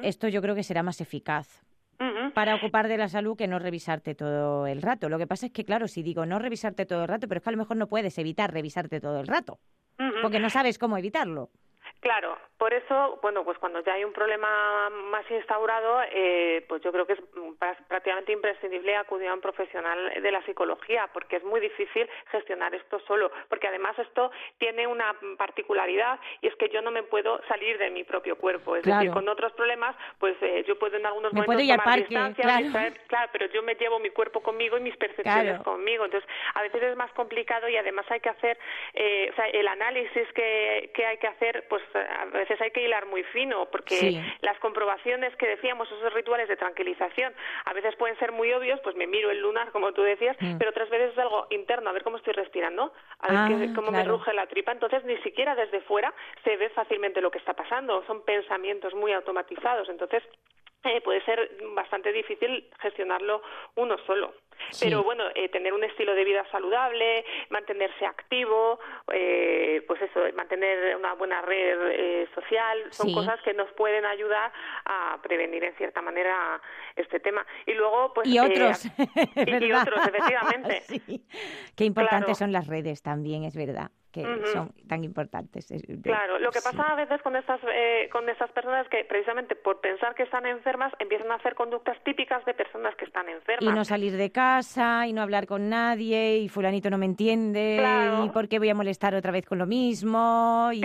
Esto 0.01 0.27
yo 0.27 0.41
creo 0.41 0.55
que 0.55 0.63
será 0.63 0.83
más 0.83 1.01
eficaz 1.01 1.63
para 2.33 2.55
ocupar 2.55 2.87
de 2.87 2.97
la 2.97 3.07
salud 3.07 3.37
que 3.37 3.47
no 3.47 3.59
revisarte 3.59 4.15
todo 4.15 4.67
el 4.67 4.81
rato. 4.81 5.09
Lo 5.09 5.17
que 5.17 5.27
pasa 5.27 5.45
es 5.45 5.51
que, 5.51 5.63
claro, 5.63 5.87
si 5.87 6.03
digo 6.03 6.25
no 6.25 6.39
revisarte 6.39 6.85
todo 6.85 7.03
el 7.03 7.07
rato, 7.07 7.27
pero 7.27 7.39
es 7.39 7.43
que 7.43 7.49
a 7.49 7.53
lo 7.53 7.57
mejor 7.57 7.77
no 7.77 7.87
puedes 7.87 8.17
evitar 8.17 8.53
revisarte 8.53 8.99
todo 8.99 9.19
el 9.19 9.27
rato, 9.27 9.59
porque 10.21 10.39
no 10.39 10.49
sabes 10.49 10.77
cómo 10.77 10.97
evitarlo. 10.97 11.49
Claro, 12.01 12.37
por 12.57 12.73
eso, 12.73 13.19
bueno, 13.21 13.43
pues 13.43 13.57
cuando 13.57 13.81
ya 13.83 13.93
hay 13.93 14.05
un 14.05 14.13
problema 14.13 14.89
más 14.89 15.29
instaurado, 15.29 16.01
eh, 16.09 16.63
pues 16.69 16.81
yo 16.83 16.91
creo 16.93 17.05
que 17.05 17.13
es 17.13 17.19
prácticamente 17.89 18.31
imprescindible 18.31 18.95
acudir 18.95 19.27
a 19.27 19.33
un 19.33 19.41
profesional 19.41 20.21
de 20.21 20.31
la 20.31 20.41
psicología, 20.45 21.09
porque 21.11 21.35
es 21.37 21.43
muy 21.43 21.59
difícil 21.59 22.09
gestionar 22.31 22.73
esto 22.73 22.99
solo, 23.07 23.29
porque 23.49 23.67
además 23.67 23.99
esto 23.99 24.31
tiene 24.57 24.87
una 24.87 25.13
particularidad 25.37 26.17
y 26.41 26.47
es 26.47 26.55
que 26.55 26.69
yo 26.69 26.81
no 26.81 26.91
me 26.91 27.03
puedo 27.03 27.41
salir 27.49 27.77
de 27.77 27.89
mi 27.89 28.05
propio 28.05 28.37
cuerpo, 28.37 28.77
es 28.77 28.83
decir, 28.83 29.11
con 29.11 29.27
otros 29.27 29.51
problemas, 29.51 29.93
pues 30.19 30.35
eh, 30.41 30.63
yo 30.65 30.79
puedo 30.79 30.95
en 30.95 31.05
algunos 31.05 31.33
momentos 31.33 31.67
tomar 31.67 31.99
distancia, 31.99 32.43
claro. 33.07 33.29
pero 33.33 33.47
yo 33.47 33.63
me 33.63 33.75
llevo 33.75 33.99
mi 33.99 34.11
cuerpo 34.11 34.41
conmigo 34.41 34.77
y 34.77 34.81
mis 34.81 34.95
percepciones 34.95 35.61
conmigo, 35.61 36.05
entonces 36.05 36.29
a 36.53 36.61
veces 36.61 36.81
es 36.81 36.95
más 36.95 37.11
complicado 37.11 37.67
y 37.67 37.75
además 37.75 38.05
hay 38.09 38.21
que 38.21 38.29
hacer, 38.29 38.57
eh, 38.93 39.29
o 39.33 39.35
sea, 39.35 39.47
el 39.47 39.67
análisis 39.67 40.31
que, 40.33 40.91
que 40.93 41.05
hay 41.05 41.17
que 41.17 41.27
hacer, 41.27 41.65
pues 41.67 41.83
a 41.93 42.25
veces 42.25 42.44
hay 42.59 42.71
que 42.71 42.83
hilar 42.83 43.05
muy 43.07 43.23
fino, 43.23 43.65
porque 43.71 44.21
las 44.41 44.57
comprobaciones 44.59 45.35
que 45.37 45.47
decíamos, 45.47 45.91
esos 45.91 46.13
rituales 46.13 46.47
de 46.47 46.57
tranquilización, 46.57 47.33
a 47.65 47.73
veces 47.73 47.95
pueden 47.95 48.17
ser 48.19 48.31
muy 48.31 48.51
obvios, 48.53 48.79
pues 48.83 48.95
me 48.95 49.07
miro 49.07 49.31
el 49.31 49.41
lunar, 49.41 49.71
como 49.71 49.91
tú 49.93 50.01
decías, 50.01 50.35
mm. 50.39 50.57
pero 50.57 50.71
otras 50.71 50.89
veces 50.89 51.11
es 51.13 51.17
algo 51.17 51.47
interno, 51.49 51.89
a 51.89 51.93
ver 51.93 52.03
cómo 52.03 52.17
estoy 52.17 52.33
respirando, 52.33 52.93
a 53.19 53.27
ver 53.27 53.69
ah, 53.69 53.73
cómo 53.75 53.91
me 53.91 54.03
ruge 54.03 54.33
la 54.33 54.47
tripa, 54.47 54.71
entonces 54.71 55.03
ni 55.05 55.17
siquiera 55.17 55.55
desde 55.55 55.81
fuera 55.81 56.13
se 56.43 56.57
ve 56.57 56.69
fácilmente 56.69 57.21
lo 57.21 57.31
que 57.31 57.39
está 57.39 57.53
pasando, 57.53 58.03
son 58.05 58.23
pensamientos 58.23 58.93
muy 58.93 59.13
automatizados, 59.13 59.89
entonces 59.89 60.23
eh, 60.95 61.01
puede 61.01 61.23
ser 61.25 61.51
bastante 61.73 62.11
difícil 62.11 62.69
gestionarlo 62.79 63.41
uno 63.75 63.97
solo. 64.05 64.33
Pero 64.79 65.03
bueno, 65.03 65.23
eh, 65.35 65.49
tener 65.49 65.73
un 65.73 65.83
estilo 65.83 66.15
de 66.15 66.23
vida 66.23 66.43
saludable, 66.51 67.23
mantenerse 67.49 68.05
activo, 68.05 68.79
eh, 69.11 69.83
pues 69.87 70.01
eso, 70.01 70.21
mantener 70.35 70.95
una 70.95 71.13
buena 71.13 71.41
red 71.41 71.77
eh, 71.91 72.27
social, 72.33 72.79
son 72.91 73.13
cosas 73.13 73.39
que 73.41 73.53
nos 73.53 73.71
pueden 73.73 74.05
ayudar 74.05 74.51
a 74.85 75.19
prevenir 75.21 75.63
en 75.63 75.75
cierta 75.75 76.01
manera 76.01 76.61
este 76.95 77.19
tema. 77.19 77.45
Y 77.65 77.73
luego, 77.73 78.13
pues. 78.13 78.27
Y 78.27 78.39
otros. 78.39 78.85
y, 79.35 79.71
otros, 79.71 80.07
efectivamente. 80.07 80.83
Qué 81.75 81.83
importantes 81.83 82.37
son 82.37 82.51
las 82.51 82.67
redes 82.67 83.01
también, 83.01 83.43
es 83.43 83.55
verdad 83.55 83.91
que 84.15 84.47
son 84.53 84.71
tan 84.87 85.03
importantes. 85.03 85.67
Claro, 86.03 86.39
lo 86.39 86.51
que 86.51 86.61
pasa 86.61 86.83
a 86.83 86.95
veces 86.95 87.21
con 87.21 87.35
estas, 87.35 87.59
eh, 87.73 88.09
con 88.11 88.27
estas 88.29 88.49
personas 88.51 88.85
es 88.85 88.89
que 88.89 89.03
precisamente 89.05 89.55
por 89.55 89.81
pensar 89.81 90.15
que 90.15 90.23
están 90.23 90.45
enfermas 90.45 90.93
empiezan 90.99 91.31
a 91.31 91.35
hacer 91.35 91.55
conductas 91.55 91.97
típicas 92.03 92.43
de 92.45 92.53
personas 92.53 92.95
que 92.95 93.05
están 93.05 93.27
enfermas. 93.27 93.63
Y 93.63 93.75
no 93.75 93.83
salir 93.83 94.13
de 94.15 94.31
casa, 94.31 95.05
y 95.07 95.13
no 95.13 95.21
hablar 95.21 95.47
con 95.47 95.69
nadie, 95.69 96.37
y 96.37 96.49
fulanito 96.49 96.89
no 96.89 96.97
me 96.97 97.05
entiende, 97.05 97.83
y 98.23 98.29
por 98.29 98.47
qué 98.47 98.59
voy 98.59 98.69
a 98.69 98.75
molestar 98.75 99.15
otra 99.15 99.31
vez 99.31 99.45
con 99.45 99.57
lo 99.57 99.65
mismo, 99.65 100.69
y 100.73 100.81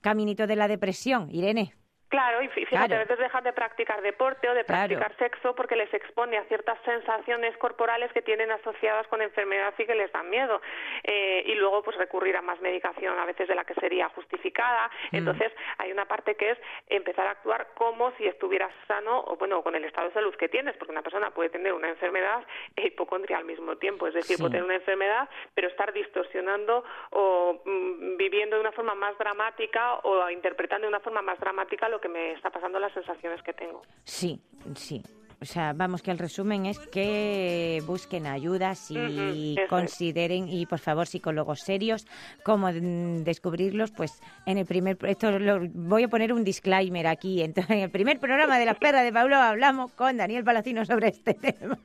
caminito 0.00 0.46
de 0.46 0.56
la 0.56 0.68
depresión. 0.68 1.28
Irene. 1.30 1.72
Claro, 2.08 2.40
y 2.40 2.48
fíjate, 2.48 2.94
a 2.94 2.98
veces 3.00 3.18
dejan 3.18 3.44
de 3.44 3.52
practicar 3.52 4.00
deporte 4.00 4.48
o 4.48 4.54
de 4.54 4.64
practicar 4.64 5.14
sexo 5.18 5.54
porque 5.54 5.76
les 5.76 5.92
expone 5.92 6.38
a 6.38 6.44
ciertas 6.44 6.78
sensaciones 6.82 7.54
corporales 7.58 8.10
que 8.12 8.22
tienen 8.22 8.50
asociadas 8.50 9.06
con 9.08 9.20
enfermedad 9.20 9.74
y 9.76 9.84
que 9.84 9.94
les 9.94 10.10
dan 10.12 10.30
miedo. 10.30 10.62
Eh, 11.04 11.42
y 11.44 11.54
luego, 11.56 11.82
pues 11.82 11.98
recurrir 11.98 12.34
a 12.36 12.42
más 12.42 12.60
medicación 12.60 13.18
a 13.18 13.26
veces 13.26 13.46
de 13.46 13.54
la 13.54 13.64
que 13.64 13.74
sería 13.74 14.08
justificada. 14.08 14.90
Mm. 15.12 15.16
Entonces, 15.16 15.52
hay 15.76 15.92
una 15.92 16.06
parte 16.06 16.34
que 16.34 16.52
es 16.52 16.58
empezar 16.88 17.26
a 17.26 17.32
actuar 17.32 17.68
como 17.74 18.10
si 18.12 18.26
estuvieras 18.26 18.72
sano 18.86 19.20
o, 19.20 19.36
bueno, 19.36 19.62
con 19.62 19.74
el 19.74 19.84
estado 19.84 20.08
de 20.08 20.14
salud 20.14 20.34
que 20.36 20.48
tienes, 20.48 20.76
porque 20.78 20.92
una 20.92 21.02
persona 21.02 21.30
puede 21.30 21.50
tener 21.50 21.74
una 21.74 21.90
enfermedad 21.90 22.42
e 22.76 22.86
hipocondria 22.86 23.36
al 23.36 23.44
mismo 23.44 23.76
tiempo. 23.76 24.06
Es 24.06 24.14
decir, 24.14 24.38
puede 24.38 24.52
tener 24.52 24.64
una 24.64 24.76
enfermedad, 24.76 25.28
pero 25.54 25.68
estar 25.68 25.92
distorsionando 25.92 26.84
o 27.10 27.60
mm, 27.66 28.16
viviendo 28.16 28.56
de 28.56 28.62
una 28.62 28.72
forma 28.72 28.94
más 28.94 29.16
dramática 29.18 29.96
o 30.04 30.30
interpretando 30.30 30.86
de 30.86 30.88
una 30.88 31.00
forma 31.00 31.20
más 31.20 31.38
dramática 31.38 31.86
lo 31.88 31.97
que 32.00 32.08
me 32.08 32.32
está 32.32 32.50
pasando, 32.50 32.78
las 32.78 32.92
sensaciones 32.92 33.42
que 33.42 33.52
tengo. 33.52 33.82
Sí, 34.04 34.40
sí. 34.74 35.02
O 35.40 35.44
sea, 35.44 35.72
vamos, 35.72 36.02
que 36.02 36.10
el 36.10 36.18
resumen 36.18 36.66
es 36.66 36.80
que 36.80 37.80
busquen 37.86 38.26
ayudas 38.26 38.90
y 38.90 39.56
consideren, 39.68 40.48
y 40.48 40.66
por 40.66 40.80
favor, 40.80 41.06
psicólogos 41.06 41.60
serios, 41.60 42.08
cómo 42.42 42.72
descubrirlos, 42.72 43.92
pues 43.92 44.20
en 44.46 44.58
el 44.58 44.66
primer, 44.66 44.98
esto 45.02 45.38
lo, 45.38 45.60
voy 45.72 46.02
a 46.02 46.08
poner 46.08 46.32
un 46.32 46.42
disclaimer 46.42 47.06
aquí, 47.06 47.42
entonces, 47.42 47.70
en 47.70 47.82
el 47.82 47.90
primer 47.90 48.18
programa 48.18 48.58
de 48.58 48.66
La 48.66 48.74
Perra 48.74 49.02
de 49.02 49.12
Pablo 49.12 49.36
hablamos 49.36 49.92
con 49.92 50.16
Daniel 50.16 50.42
Palacino 50.42 50.84
sobre 50.84 51.08
este 51.08 51.34
tema. 51.34 51.78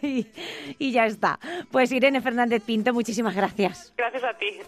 y, 0.00 0.26
y 0.78 0.92
ya 0.92 1.04
está. 1.04 1.38
Pues 1.70 1.92
Irene 1.92 2.22
Fernández 2.22 2.62
Pinto, 2.64 2.94
muchísimas 2.94 3.36
gracias. 3.36 3.92
Gracias 3.94 4.24
a 4.24 4.32
ti. 4.38 4.58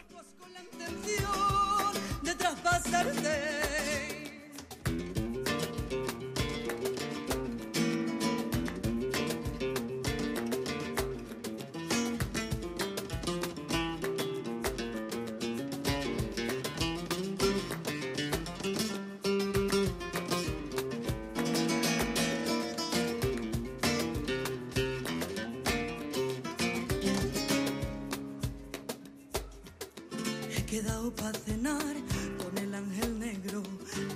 Con 31.58 32.58
el 32.58 32.74
ángel 32.74 33.18
negro. 33.18 33.62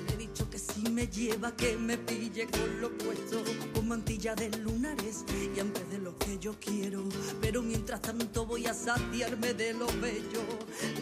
Le 0.07 0.15
he 0.15 0.17
dicho 0.17 0.49
que 0.49 0.59
si 0.59 0.83
me 0.83 1.09
lleva, 1.09 1.55
que 1.57 1.77
me 1.77 1.99
pille 1.99 2.47
con 2.47 2.81
lo 2.81 2.97
puesto, 2.97 3.43
con 3.75 3.89
mantilla 3.89 4.35
de 4.37 4.51
lunares 4.59 5.25
y 5.29 5.59
antes 5.59 5.91
de 5.91 5.99
lo 5.99 6.17
que 6.17 6.39
yo 6.39 6.55
quiero. 6.61 7.03
Pero 7.41 7.61
mientras 7.63 8.03
tanto 8.03 8.47
voy 8.47 8.67
a 8.67 8.75
saciarme 8.75 9.53
de 9.55 9.75
lo 9.75 9.87
bello. 10.01 10.43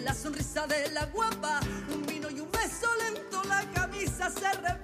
La 0.02 0.14
sonrisa 0.14 0.66
de 0.66 0.90
la 0.92 1.04
guapa, 1.06 1.60
un 1.94 2.06
vino 2.06 2.30
y 2.30 2.40
un 2.40 2.50
beso 2.50 2.88
lento, 3.04 3.42
la 3.44 3.70
camisa 3.72 4.30
se 4.30 4.50
resbala 4.52 4.81